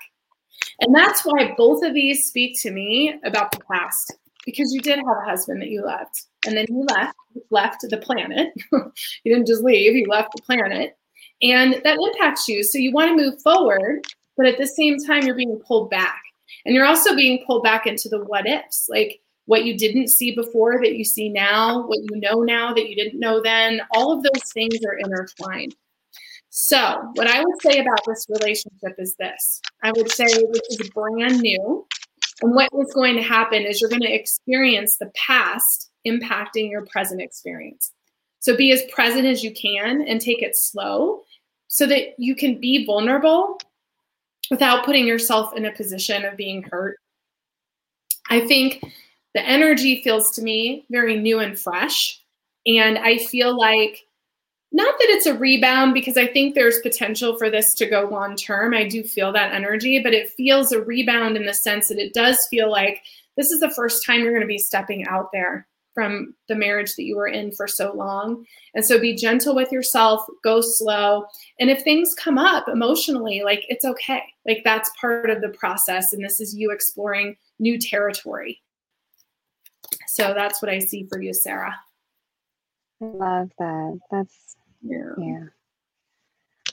[0.81, 4.15] And that's why both of these speak to me about the past
[4.45, 7.15] because you did have a husband that you loved and then he left
[7.51, 8.53] left the planet.
[9.23, 10.97] he didn't just leave, he left the planet.
[11.41, 12.63] And that impacts you.
[12.63, 14.05] So you want to move forward,
[14.35, 16.21] but at the same time you're being pulled back.
[16.65, 18.87] And you're also being pulled back into the what ifs.
[18.89, 22.87] Like what you didn't see before that you see now, what you know now that
[22.87, 25.75] you didn't know then, all of those things are intertwined.
[26.49, 30.91] So, what I would say about this relationship is this I would say this is
[30.91, 31.87] brand new.
[32.43, 36.85] And what is going to happen is you're going to experience the past impacting your
[36.85, 37.91] present experience.
[38.41, 41.23] So, be as present as you can and take it slow
[41.69, 43.59] so that you can be vulnerable
[44.51, 46.99] without putting yourself in a position of being hurt.
[48.29, 48.83] I think
[49.33, 52.19] the energy feels to me very new and fresh.
[52.65, 54.05] And I feel like,
[54.71, 58.35] not that it's a rebound, because I think there's potential for this to go long
[58.35, 58.73] term.
[58.73, 62.13] I do feel that energy, but it feels a rebound in the sense that it
[62.13, 63.01] does feel like
[63.35, 66.95] this is the first time you're going to be stepping out there from the marriage
[66.95, 68.45] that you were in for so long.
[68.75, 71.25] And so be gentle with yourself, go slow.
[71.59, 74.23] And if things come up emotionally, like it's okay.
[74.45, 76.13] Like that's part of the process.
[76.13, 78.61] And this is you exploring new territory.
[80.09, 81.75] So that's what I see for you, Sarah.
[83.01, 83.99] I love that.
[84.09, 85.13] That's yeah.
[85.17, 85.43] yeah.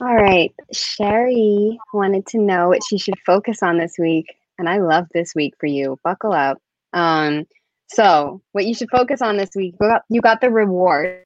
[0.00, 0.54] All right.
[0.72, 4.34] Sherry wanted to know what she should focus on this week.
[4.58, 5.98] And I love this week for you.
[6.02, 6.58] Buckle up.
[6.94, 7.46] Um,
[7.88, 9.74] so what you should focus on this week,
[10.08, 11.22] you got, the reward.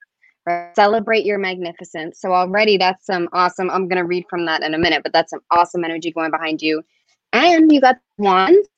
[0.46, 0.74] Right?
[0.74, 2.20] Celebrate your magnificence.
[2.20, 3.70] So already that's some awesome.
[3.70, 6.60] I'm gonna read from that in a minute, but that's some awesome energy going behind
[6.60, 6.82] you.
[7.32, 8.68] And you got wands,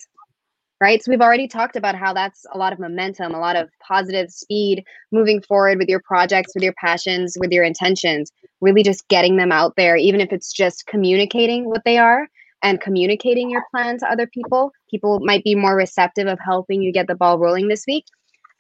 [0.83, 1.01] right?
[1.01, 4.33] So we've already talked about how that's a lot of momentum, a lot of positive
[4.33, 9.37] speed moving forward with your projects, with your passions, with your intentions, really just getting
[9.37, 12.26] them out there, even if it's just communicating what they are
[12.64, 14.72] and communicating your plan to other people.
[14.91, 18.07] People might be more receptive of helping you get the ball rolling this week.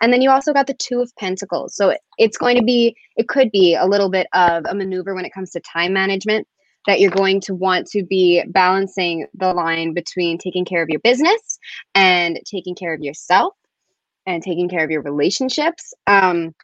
[0.00, 1.74] And then you also got the Two of Pentacles.
[1.74, 5.24] So it's going to be, it could be a little bit of a maneuver when
[5.24, 6.46] it comes to time management
[6.86, 11.00] that you're going to want to be balancing the line between taking care of your
[11.00, 11.58] business
[11.94, 13.54] and taking care of yourself
[14.26, 15.94] and taking care of your relationships.
[16.06, 16.54] Um,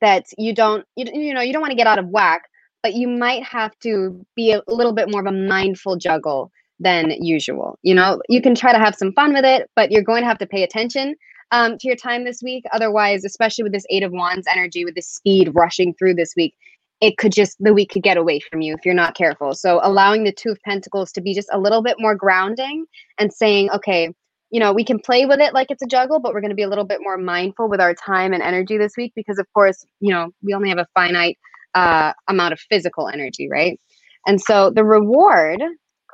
[0.00, 2.48] that you don't, you, you know, you don't want to get out of whack,
[2.82, 7.10] but you might have to be a little bit more of a mindful juggle than
[7.22, 7.78] usual.
[7.82, 10.26] You know, you can try to have some fun with it, but you're going to
[10.26, 11.14] have to pay attention
[11.50, 12.64] um, to your time this week.
[12.72, 16.54] Otherwise, especially with this Eight of Wands energy, with the speed rushing through this week,
[17.00, 19.54] it could just, the week could get away from you if you're not careful.
[19.54, 22.86] So, allowing the Two of Pentacles to be just a little bit more grounding
[23.18, 24.10] and saying, okay,
[24.50, 26.56] you know, we can play with it like it's a juggle, but we're going to
[26.56, 29.46] be a little bit more mindful with our time and energy this week because, of
[29.54, 31.38] course, you know, we only have a finite
[31.74, 33.80] uh, amount of physical energy, right?
[34.26, 35.62] And so the reward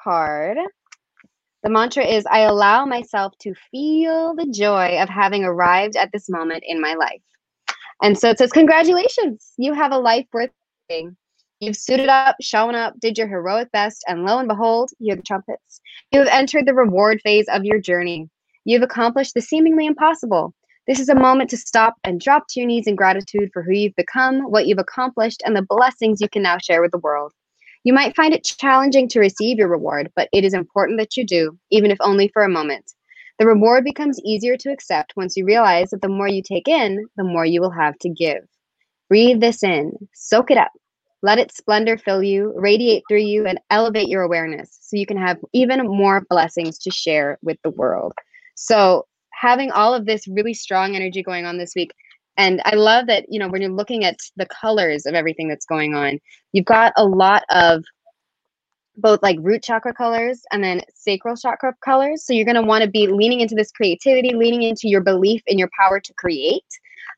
[0.02, 0.58] card
[1.66, 6.28] the mantra is I allow myself to feel the joy of having arrived at this
[6.28, 7.20] moment in my life.
[8.00, 10.50] And so it says, Congratulations, you have a life worth.
[11.60, 15.16] You've suited up, shown up, did your heroic best, and lo and behold, you hear
[15.16, 15.80] the trumpets.
[16.12, 18.28] You have entered the reward phase of your journey.
[18.64, 20.54] You've accomplished the seemingly impossible.
[20.86, 23.72] This is a moment to stop and drop to your knees in gratitude for who
[23.72, 27.32] you've become, what you've accomplished, and the blessings you can now share with the world.
[27.82, 31.24] You might find it challenging to receive your reward, but it is important that you
[31.24, 32.92] do, even if only for a moment.
[33.38, 37.06] The reward becomes easier to accept once you realize that the more you take in,
[37.16, 38.46] the more you will have to give.
[39.08, 40.72] Breathe this in, soak it up,
[41.22, 45.16] let its splendor fill you, radiate through you, and elevate your awareness so you can
[45.16, 48.12] have even more blessings to share with the world.
[48.54, 51.92] So, having all of this really strong energy going on this week,
[52.36, 55.66] and I love that, you know, when you're looking at the colors of everything that's
[55.66, 56.18] going on,
[56.52, 57.84] you've got a lot of
[58.96, 62.24] both like root chakra colors and then sacral chakra colors.
[62.24, 65.42] So you're going to want to be leaning into this creativity, leaning into your belief
[65.46, 66.64] in your power to create,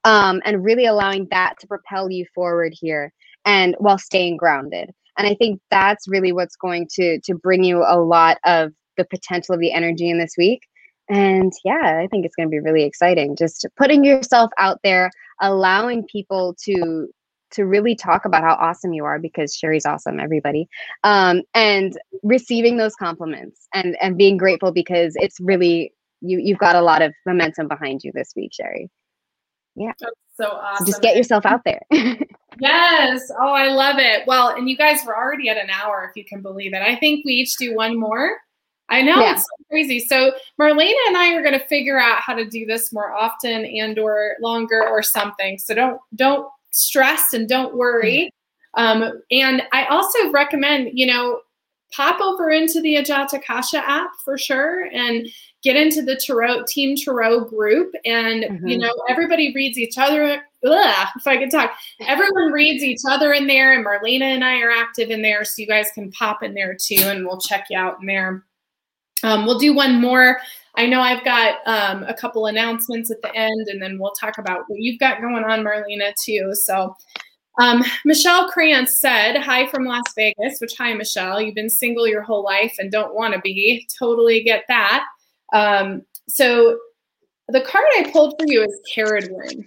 [0.04, 3.12] um, and really allowing that to propel you forward here
[3.44, 4.90] and while staying grounded.
[5.16, 9.04] And I think that's really what's going to to bring you a lot of the
[9.04, 10.62] potential of the energy in this week
[11.08, 13.34] and yeah, I think it's going to be really exciting.
[13.36, 15.10] Just putting yourself out there,
[15.40, 17.08] allowing people to
[17.50, 20.68] to really talk about how awesome you are because Sherry's awesome, everybody,
[21.04, 26.76] um, and receiving those compliments and and being grateful because it's really you you've got
[26.76, 28.90] a lot of momentum behind you this week, Sherry.
[29.78, 30.86] Yeah, That's so awesome.
[30.86, 31.80] So just get yourself out there.
[32.60, 33.30] yes.
[33.40, 34.26] Oh, I love it.
[34.26, 36.82] Well, and you guys were already at an hour, if you can believe it.
[36.82, 38.36] I think we each do one more.
[38.90, 39.32] I know yeah.
[39.32, 40.00] it's so crazy.
[40.00, 43.66] So Marlena and I are going to figure out how to do this more often
[43.66, 45.58] and or longer or something.
[45.58, 48.30] So don't don't stress and don't worry.
[48.74, 51.40] Um, and I also recommend, you know,
[51.92, 55.26] pop over into the Ajatakasha app for sure and
[55.62, 57.92] get into the Tarot Team Tarot group.
[58.04, 58.66] And mm-hmm.
[58.66, 60.42] you know, everybody reads each other.
[60.64, 64.60] Ugh, if I could talk, everyone reads each other in there, and Marlena and I
[64.60, 67.66] are active in there, so you guys can pop in there too, and we'll check
[67.70, 68.44] you out in there.
[69.22, 70.40] Um, we'll do one more.
[70.76, 74.38] I know I've got um, a couple announcements at the end, and then we'll talk
[74.38, 76.54] about what you've got going on, Marlena, too.
[76.54, 76.94] So,
[77.58, 81.40] um, Michelle Krantz said, Hi from Las Vegas, which, hi, Michelle.
[81.40, 83.88] You've been single your whole life and don't want to be.
[83.98, 85.04] Totally get that.
[85.52, 86.78] Um, so,
[87.48, 89.66] the card I pulled for you is Ceridwen.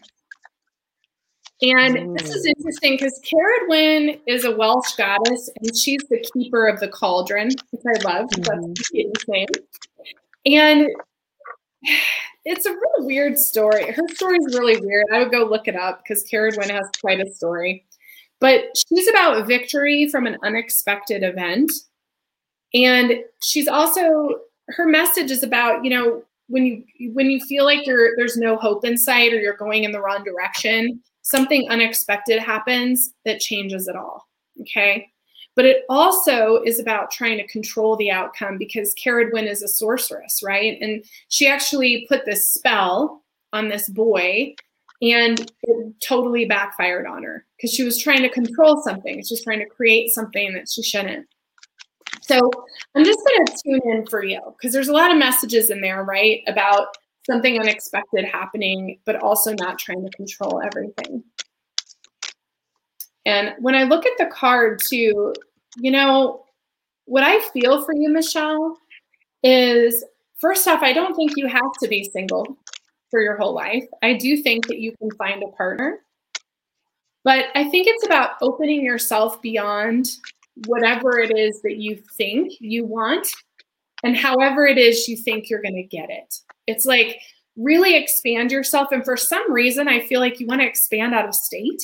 [1.63, 6.79] And this is interesting because Ceridwen is a Welsh goddess and she's the keeper of
[6.79, 8.29] the cauldron, which I love.
[8.29, 8.73] Mm-hmm.
[8.73, 9.47] That's the name.
[10.47, 10.87] And
[12.45, 13.91] it's a really weird story.
[13.91, 15.05] Her story is really weird.
[15.13, 17.85] I would go look it up because Ceridwen has quite a story.
[18.39, 21.71] But she's about victory from an unexpected event.
[22.73, 24.39] And she's also
[24.75, 28.57] her message is about, you know, when you when you feel like you're there's no
[28.57, 33.87] hope in sight or you're going in the wrong direction, something unexpected happens that changes
[33.87, 34.27] it all.
[34.61, 35.07] Okay.
[35.55, 40.41] But it also is about trying to control the outcome because Ceridwen is a sorceress,
[40.43, 40.77] right?
[40.81, 44.55] And she actually put this spell on this boy
[45.01, 49.23] and it totally backfired on her because she was trying to control something.
[49.23, 51.27] She's trying to create something that she shouldn't.
[52.21, 52.51] So
[52.95, 55.81] I'm just going to tune in for you because there's a lot of messages in
[55.81, 56.41] there, right?
[56.47, 56.87] About
[57.25, 61.23] something unexpected happening, but also not trying to control everything.
[63.25, 65.33] And when I look at the card too,
[65.77, 66.45] you know,
[67.05, 68.77] what I feel for you, Michelle,
[69.43, 70.03] is
[70.39, 72.57] first off, I don't think you have to be single
[73.09, 73.85] for your whole life.
[74.01, 75.99] I do think that you can find a partner.
[77.23, 80.07] But I think it's about opening yourself beyond
[80.67, 83.27] whatever it is that you think you want
[84.03, 86.33] and however it is you think you're going to get it.
[86.67, 87.19] It's like
[87.55, 88.91] really expand yourself.
[88.91, 91.83] And for some reason, I feel like you want to expand out of state.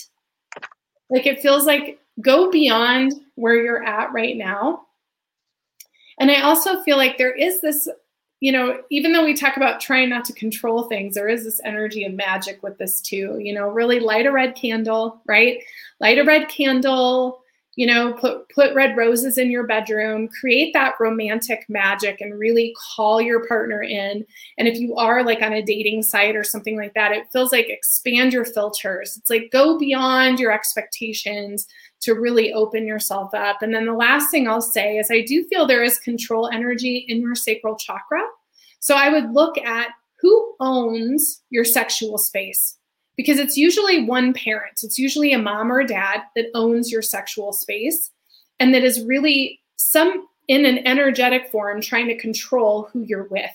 [1.09, 4.83] Like it feels like go beyond where you're at right now.
[6.19, 7.87] And I also feel like there is this,
[8.39, 11.61] you know, even though we talk about trying not to control things, there is this
[11.63, 13.37] energy of magic with this too.
[13.39, 15.63] You know, really light a red candle, right?
[15.99, 17.41] Light a red candle,
[17.77, 22.75] you know put put red roses in your bedroom create that romantic magic and really
[22.95, 24.25] call your partner in.
[24.57, 27.53] And if you are like on a dating site or something like that it feels
[27.53, 29.15] like expand your filters.
[29.15, 31.67] It's like go beyond your expectations
[32.01, 33.61] to really open yourself up.
[33.61, 37.05] And then the last thing i'll say is i do feel there is control energy
[37.07, 38.21] in your sacral chakra.
[38.79, 42.76] So i would look at who owns your sexual space
[43.17, 47.01] because it's usually one parent, it's usually a mom or a dad that owns your
[47.01, 48.11] sexual space
[48.59, 53.51] and that is really some in an energetic form trying to control who you're with.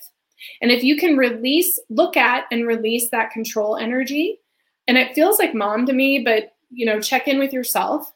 [0.61, 4.39] And if you can release, look at and release that control energy,
[4.87, 8.11] and it feels like mom to me, but you know, check in with yourself.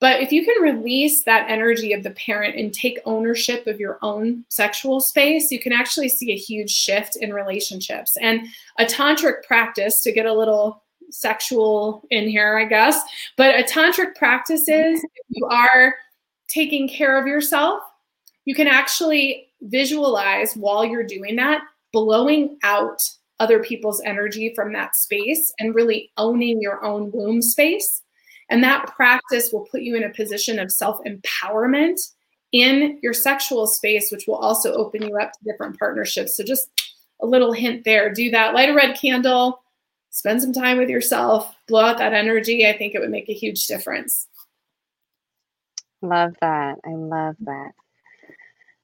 [0.00, 3.98] But if you can release that energy of the parent and take ownership of your
[4.00, 8.16] own sexual space, you can actually see a huge shift in relationships.
[8.16, 8.48] And
[8.78, 12.98] a tantric practice to get a little sexual in here, I guess,
[13.36, 15.94] but a tantric practice is if you are
[16.48, 17.82] taking care of yourself,
[18.46, 21.60] you can actually visualize while you're doing that,
[21.92, 23.02] blowing out
[23.38, 28.02] other people's energy from that space and really owning your own womb space
[28.50, 31.98] and that practice will put you in a position of self empowerment
[32.52, 36.36] in your sexual space, which will also open you up to different partnerships.
[36.36, 36.68] So, just
[37.22, 38.54] a little hint there do that.
[38.54, 39.62] Light a red candle,
[40.10, 42.66] spend some time with yourself, blow out that energy.
[42.66, 44.26] I think it would make a huge difference.
[46.02, 46.78] Love that.
[46.84, 47.72] I love that.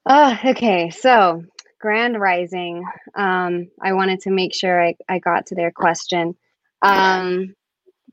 [0.06, 0.90] Oh, okay.
[0.90, 1.44] So,
[1.80, 2.84] Grand Rising.
[3.16, 6.36] Um, I wanted to make sure I, I got to their question.
[6.82, 7.54] Um,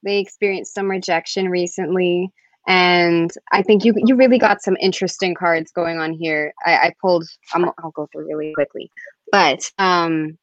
[0.03, 2.29] they experienced some rejection recently,
[2.67, 6.53] and I think you you really got some interesting cards going on here.
[6.65, 7.25] I, I pulled.
[7.53, 8.91] i will go through really quickly,
[9.31, 10.37] but um,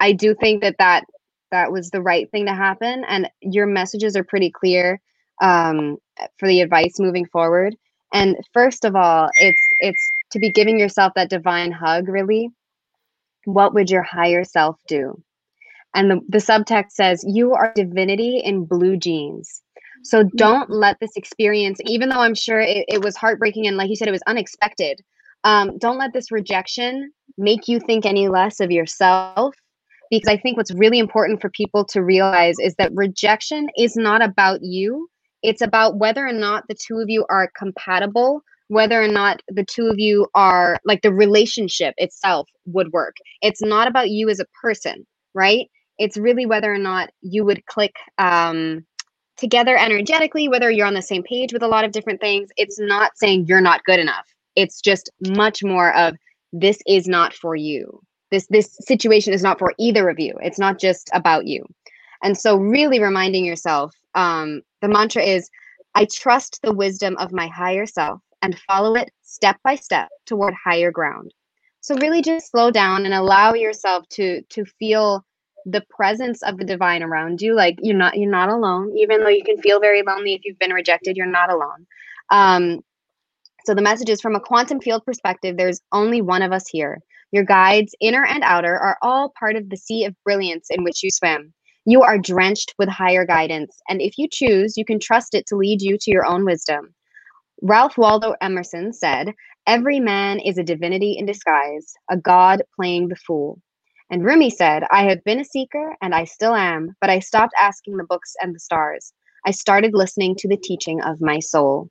[0.00, 1.04] I do think that that
[1.50, 5.00] that was the right thing to happen, and your messages are pretty clear
[5.42, 5.96] um,
[6.38, 7.76] for the advice moving forward.
[8.12, 12.08] And first of all, it's it's to be giving yourself that divine hug.
[12.08, 12.50] Really,
[13.44, 15.20] what would your higher self do?
[15.94, 19.62] And the, the subtext says, You are divinity in blue jeans.
[20.04, 20.36] So mm-hmm.
[20.36, 23.96] don't let this experience, even though I'm sure it, it was heartbreaking and, like you
[23.96, 25.00] said, it was unexpected,
[25.44, 29.54] um, don't let this rejection make you think any less of yourself.
[30.10, 34.22] Because I think what's really important for people to realize is that rejection is not
[34.22, 35.08] about you.
[35.42, 39.64] It's about whether or not the two of you are compatible, whether or not the
[39.64, 43.16] two of you are like the relationship itself would work.
[43.42, 45.66] It's not about you as a person, right?
[45.98, 48.84] It's really whether or not you would click um,
[49.36, 52.48] together energetically, whether you're on the same page with a lot of different things.
[52.56, 54.26] It's not saying you're not good enough.
[54.56, 56.16] It's just much more of
[56.52, 58.00] this is not for you.
[58.30, 60.34] This this situation is not for either of you.
[60.42, 61.64] It's not just about you.
[62.22, 65.48] And so really reminding yourself, um, the mantra is
[65.94, 70.54] I trust the wisdom of my higher self and follow it step by step toward
[70.54, 71.32] higher ground.
[71.80, 75.24] So really just slow down and allow yourself to to feel
[75.66, 78.96] the presence of the divine around you like you're not you're not alone.
[78.96, 81.86] Even though you can feel very lonely if you've been rejected you're not alone.
[82.30, 82.80] Um,
[83.64, 87.00] so the message is from a quantum field perspective there's only one of us here.
[87.32, 91.02] Your guides inner and outer are all part of the sea of brilliance in which
[91.02, 91.52] you swim.
[91.84, 95.56] You are drenched with higher guidance and if you choose you can trust it to
[95.56, 96.94] lead you to your own wisdom.
[97.60, 99.34] Ralph waldo emerson said
[99.66, 103.60] every man is a divinity in disguise a god playing the fool
[104.10, 107.52] and Rumi said, I have been a seeker and I still am, but I stopped
[107.60, 109.12] asking the books and the stars.
[109.44, 111.90] I started listening to the teaching of my soul.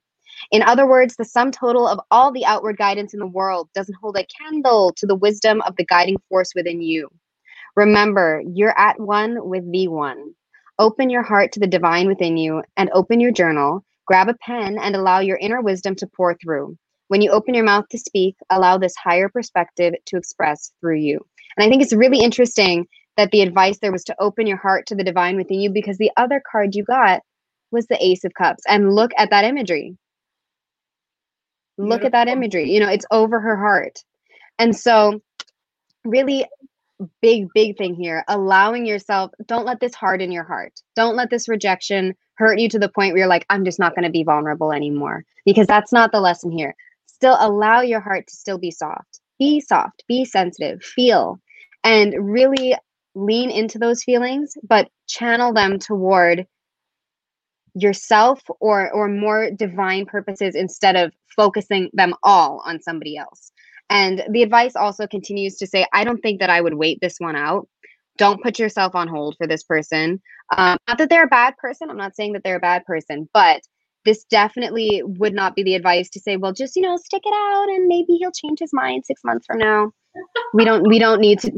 [0.50, 3.98] In other words, the sum total of all the outward guidance in the world doesn't
[4.00, 7.08] hold a candle to the wisdom of the guiding force within you.
[7.76, 10.34] Remember, you're at one with the one.
[10.80, 13.84] Open your heart to the divine within you and open your journal.
[14.06, 16.76] Grab a pen and allow your inner wisdom to pour through.
[17.08, 21.24] When you open your mouth to speak, allow this higher perspective to express through you.
[21.58, 22.86] And I think it's really interesting
[23.16, 25.98] that the advice there was to open your heart to the divine within you because
[25.98, 27.20] the other card you got
[27.72, 28.62] was the Ace of Cups.
[28.68, 29.96] And look at that imagery.
[31.76, 31.96] Beautiful.
[31.96, 32.70] Look at that imagery.
[32.70, 34.04] You know, it's over her heart.
[34.60, 35.20] And so,
[36.04, 36.46] really,
[37.20, 40.72] big, big thing here allowing yourself, don't let this harden your heart.
[40.94, 43.96] Don't let this rejection hurt you to the point where you're like, I'm just not
[43.96, 45.24] going to be vulnerable anymore.
[45.44, 46.74] Because that's not the lesson here.
[47.06, 49.20] Still allow your heart to still be soft.
[49.40, 51.40] Be soft, be sensitive, feel,
[51.84, 52.76] and really
[53.14, 56.46] lean into those feelings, but channel them toward
[57.74, 63.52] yourself or or more divine purposes instead of focusing them all on somebody else.
[63.90, 67.16] And the advice also continues to say, I don't think that I would wait this
[67.18, 67.68] one out.
[68.18, 70.20] Don't put yourself on hold for this person.
[70.56, 71.88] Um, not that they're a bad person.
[71.88, 73.62] I'm not saying that they're a bad person, but
[74.04, 77.34] this definitely would not be the advice to say, well, just you know, stick it
[77.34, 79.92] out and maybe he'll change his mind six months from now.
[80.54, 81.52] We don't we don't need to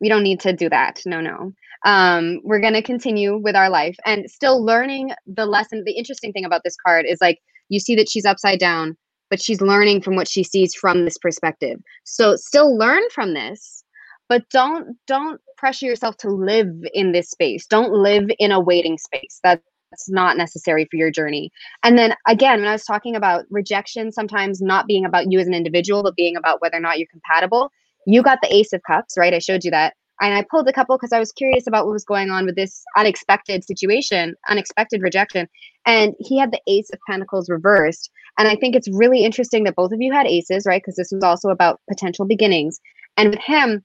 [0.00, 1.00] we don't need to do that.
[1.06, 1.52] No, no.
[1.84, 5.82] Um, we're gonna continue with our life and still learning the lesson.
[5.84, 7.38] The interesting thing about this card is like
[7.68, 8.96] you see that she's upside down,
[9.30, 11.80] but she's learning from what she sees from this perspective.
[12.04, 13.84] So still learn from this,
[14.28, 17.66] but don't don't pressure yourself to live in this space.
[17.66, 19.40] Don't live in a waiting space.
[19.42, 19.62] That's
[20.08, 21.50] not necessary for your journey.
[21.82, 25.46] And then again, when I was talking about rejection, sometimes not being about you as
[25.46, 27.70] an individual, but being about whether or not you're compatible,
[28.06, 29.34] you got the Ace of Cups, right?
[29.34, 29.94] I showed you that.
[30.20, 32.56] And I pulled a couple because I was curious about what was going on with
[32.56, 35.46] this unexpected situation, unexpected rejection.
[35.84, 38.10] And he had the Ace of Pentacles reversed.
[38.38, 40.80] And I think it's really interesting that both of you had aces, right?
[40.80, 42.80] Because this was also about potential beginnings.
[43.16, 43.84] And with him,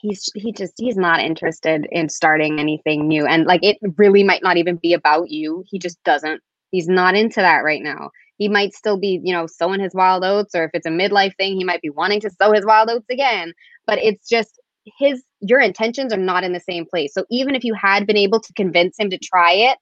[0.00, 3.26] he's he just he's not interested in starting anything new.
[3.26, 5.64] And like it really might not even be about you.
[5.66, 6.42] He just doesn't.
[6.70, 10.24] He's not into that right now he might still be, you know, sowing his wild
[10.24, 12.88] oats, or if it's a midlife thing, he might be wanting to sow his wild
[12.88, 13.52] oats again.
[13.86, 14.58] But it's just
[14.98, 17.12] his your intentions are not in the same place.
[17.12, 19.78] So even if you had been able to convince him to try it,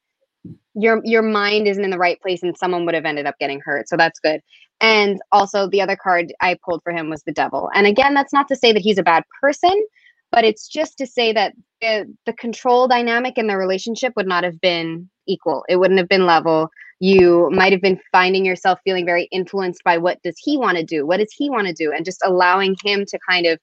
[0.75, 3.61] your your mind isn't in the right place and someone would have ended up getting
[3.61, 3.89] hurt.
[3.89, 4.41] So that's good.
[4.81, 7.71] And also the other card I pulled for him was the devil.
[7.77, 9.87] And again, that's not to say that he's a bad person,
[10.31, 14.45] but it's just to say that the, the control dynamic in the relationship would not
[14.45, 15.65] have been equal.
[15.69, 16.71] It wouldn't have been level.
[17.01, 20.85] You might have been finding yourself feeling very influenced by what does he want to
[20.85, 21.07] do?
[21.07, 21.93] What does he want to do?
[21.93, 23.59] And just allowing him to kind of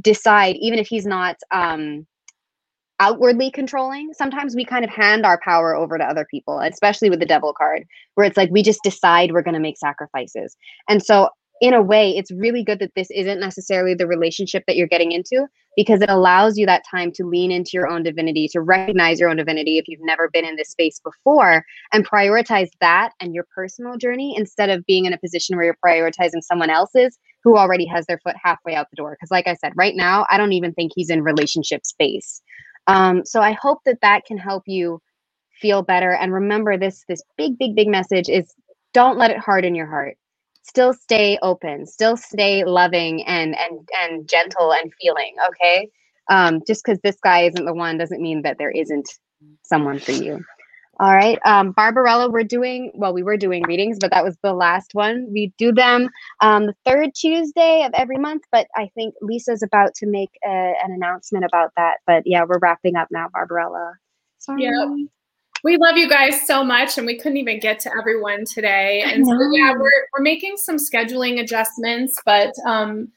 [0.00, 2.06] decide even if he's not um
[3.00, 7.20] outwardly controlling sometimes we kind of hand our power over to other people especially with
[7.20, 7.84] the devil card
[8.18, 10.56] where it's like we just decide we're going to make sacrifices.
[10.88, 11.28] And so
[11.60, 15.12] in a way, it's really good that this isn't necessarily the relationship that you're getting
[15.12, 19.20] into because it allows you that time to lean into your own divinity, to recognize
[19.20, 23.34] your own divinity if you've never been in this space before, and prioritize that and
[23.34, 27.56] your personal journey instead of being in a position where you're prioritizing someone else's who
[27.56, 29.12] already has their foot halfway out the door.
[29.12, 32.42] Because, like I said, right now, I don't even think he's in relationship space.
[32.86, 35.00] Um, so I hope that that can help you
[35.60, 36.12] feel better.
[36.12, 38.52] And remember, this this big, big, big message is
[38.94, 40.16] don't let it harden your heart
[40.68, 45.90] still stay open still stay loving and and and gentle and feeling okay?
[46.30, 49.08] Um, just because this guy isn't the one doesn't mean that there isn't
[49.64, 50.44] someone for you.
[51.00, 54.54] All right um, barbarella we're doing well we were doing readings but that was the
[54.54, 55.28] last one.
[55.32, 59.94] We do them um, the third tuesday of every month but i think lisa's about
[59.96, 63.94] to make a, an announcement about that but yeah we're wrapping up now barbarella.
[64.38, 64.60] Sorry.
[65.64, 69.02] We love you guys so much, and we couldn't even get to everyone today.
[69.04, 73.08] And so, yeah, we're, we're making some scheduling adjustments, but um,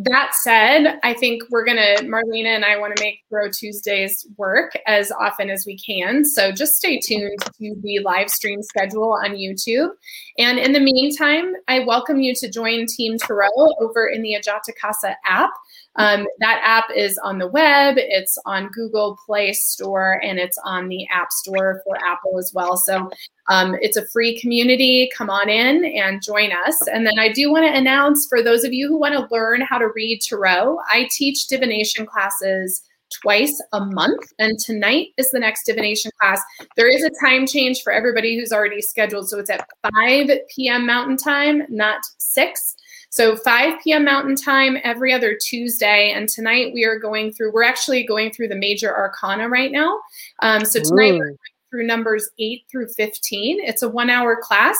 [0.00, 4.24] that said, I think we're going to, Marlena and I want to make Grow Tuesdays
[4.36, 6.24] work as often as we can.
[6.24, 9.90] So just stay tuned to the live stream schedule on YouTube.
[10.38, 13.48] And in the meantime, I welcome you to join Team Tarot
[13.80, 15.50] over in the Ajata Casa app.
[15.98, 20.88] Um, that app is on the web, it's on Google Play Store, and it's on
[20.88, 22.76] the App Store for Apple as well.
[22.76, 23.10] So
[23.48, 25.10] um, it's a free community.
[25.16, 26.86] Come on in and join us.
[26.86, 29.60] And then I do want to announce for those of you who want to learn
[29.60, 32.82] how to read tarot, I teach divination classes
[33.22, 34.32] twice a month.
[34.38, 36.40] And tonight is the next divination class.
[36.76, 39.28] There is a time change for everybody who's already scheduled.
[39.28, 40.86] So it's at 5 p.m.
[40.86, 42.76] Mountain Time, not 6.
[43.10, 44.04] So 5 p.m.
[44.04, 46.12] Mountain Time every other Tuesday.
[46.12, 49.98] And tonight we are going through, we're actually going through the major arcana right now.
[50.42, 51.18] Um, so tonight Ooh.
[51.18, 51.36] we're
[51.70, 53.60] through numbers 8 through 15.
[53.60, 54.78] It's a one hour class.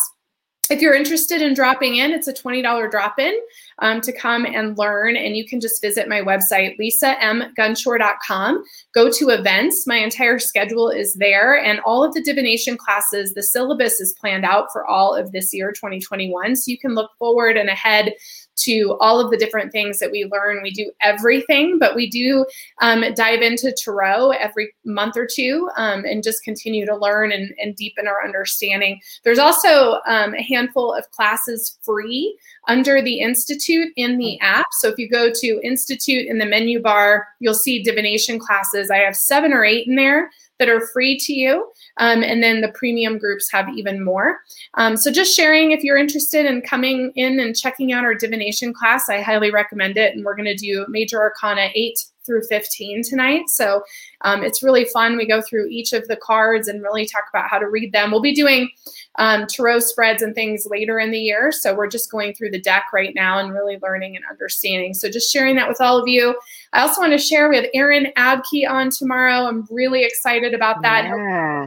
[0.70, 3.34] If you're interested in dropping in, it's a $20 drop in.
[3.80, 5.16] um, to come and learn.
[5.16, 8.64] And you can just visit my website, lisamgunshore.com.
[8.94, 9.86] Go to events.
[9.86, 11.56] My entire schedule is there.
[11.58, 15.54] And all of the divination classes, the syllabus is planned out for all of this
[15.54, 16.56] year, 2021.
[16.56, 18.14] So you can look forward and ahead
[18.60, 20.62] to all of the different things that we learn.
[20.62, 22.44] We do everything, but we do
[22.80, 27.54] um, dive into Tarot every month or two um, and just continue to learn and,
[27.58, 29.00] and, deepen our understanding.
[29.22, 32.36] There's also um, a handful of classes free
[32.66, 34.66] under the Institute in the app.
[34.72, 38.90] So if you go to Institute in the menu bar, you'll see divination classes.
[38.90, 41.70] I have seven or eight in there that are free to you.
[41.98, 44.38] Um, and then the premium groups have even more.
[44.74, 48.72] Um, so just sharing if you're interested in coming in and checking out our divination
[48.72, 50.14] class, I highly recommend it.
[50.14, 51.98] And we're going to do Major Arcana 8
[52.28, 53.48] through 15 tonight.
[53.48, 53.82] So
[54.20, 55.16] um, it's really fun.
[55.16, 58.10] We go through each of the cards and really talk about how to read them.
[58.10, 58.70] We'll be doing
[59.16, 61.50] um, tarot spreads and things later in the year.
[61.50, 64.94] So we're just going through the deck right now and really learning and understanding.
[64.94, 66.38] So just sharing that with all of you.
[66.72, 69.46] I also want to share we have Aaron Abke on tomorrow.
[69.46, 71.04] I'm really excited about that.
[71.06, 71.66] Yeah.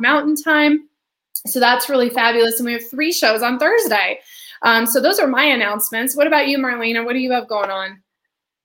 [0.00, 0.88] Mountain Time.
[1.46, 2.58] So that's really fabulous.
[2.58, 4.20] And we have three shows on Thursday.
[4.62, 6.16] Um, so those are my announcements.
[6.16, 7.04] What about you, Marlena?
[7.04, 8.02] What do you have going on?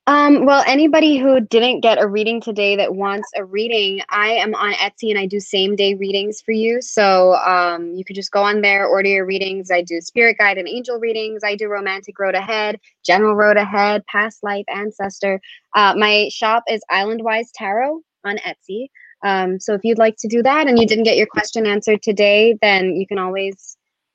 [0.06, 4.54] Um, well, anybody who didn't get a reading today that wants a reading, I am
[4.54, 6.82] on Etsy and I do same day readings for you.
[6.82, 9.70] So um, you could just go on there, order your readings.
[9.70, 11.42] I do spirit guide and angel readings.
[11.42, 15.40] I do romantic road ahead, general road ahead, past life, ancestor.
[15.74, 18.88] Uh, my shop is Islandwise Tarot on Etsy.
[19.22, 22.02] Um, so if you'd like to do that and you didn't get your question answered
[22.02, 23.73] today, then you can always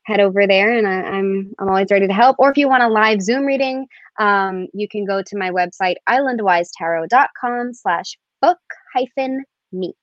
[0.10, 2.36] head over there and I, am I'm, I'm always ready to help.
[2.40, 3.88] Or if you want a live Zoom reading,
[4.19, 8.57] um, you can go to my website, islandwisetarot.com slash book
[8.94, 9.94] hyphen me.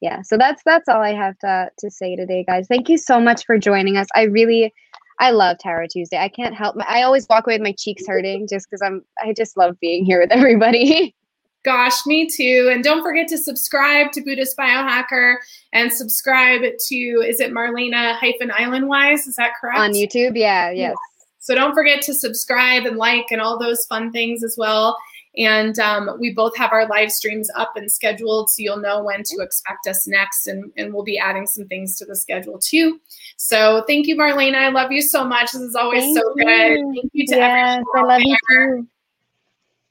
[0.00, 2.66] Yeah, so that's that's all I have to to say today, guys.
[2.68, 4.06] Thank you so much for joining us.
[4.14, 4.72] I really
[5.18, 6.18] I love Tarot Tuesday.
[6.18, 9.02] I can't help my, I always walk away with my cheeks hurting just because I'm
[9.20, 11.14] I just love being here with everybody.
[11.64, 12.70] Gosh, me too.
[12.72, 15.36] And don't forget to subscribe to Buddhist Biohacker
[15.72, 19.26] and subscribe to, is it Marlena hyphen Islandwise?
[19.26, 19.78] Is that correct?
[19.78, 20.96] On YouTube, yeah, yes.
[21.40, 24.96] So don't forget to subscribe and like and all those fun things as well.
[25.36, 29.22] And um, we both have our live streams up and scheduled, so you'll know when
[29.22, 30.46] to expect us next.
[30.46, 33.00] And, and we'll be adding some things to the schedule too.
[33.36, 34.56] So thank you, Marlena.
[34.56, 35.52] I love you so much.
[35.52, 36.44] This is always thank so you.
[36.44, 36.94] good.
[36.94, 37.84] Thank you to yes, everyone.
[37.94, 38.76] I love there.
[38.76, 38.88] you too.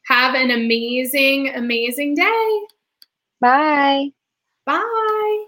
[0.07, 2.61] Have an amazing, amazing day.
[3.41, 4.11] Bye.
[4.65, 5.45] Bye.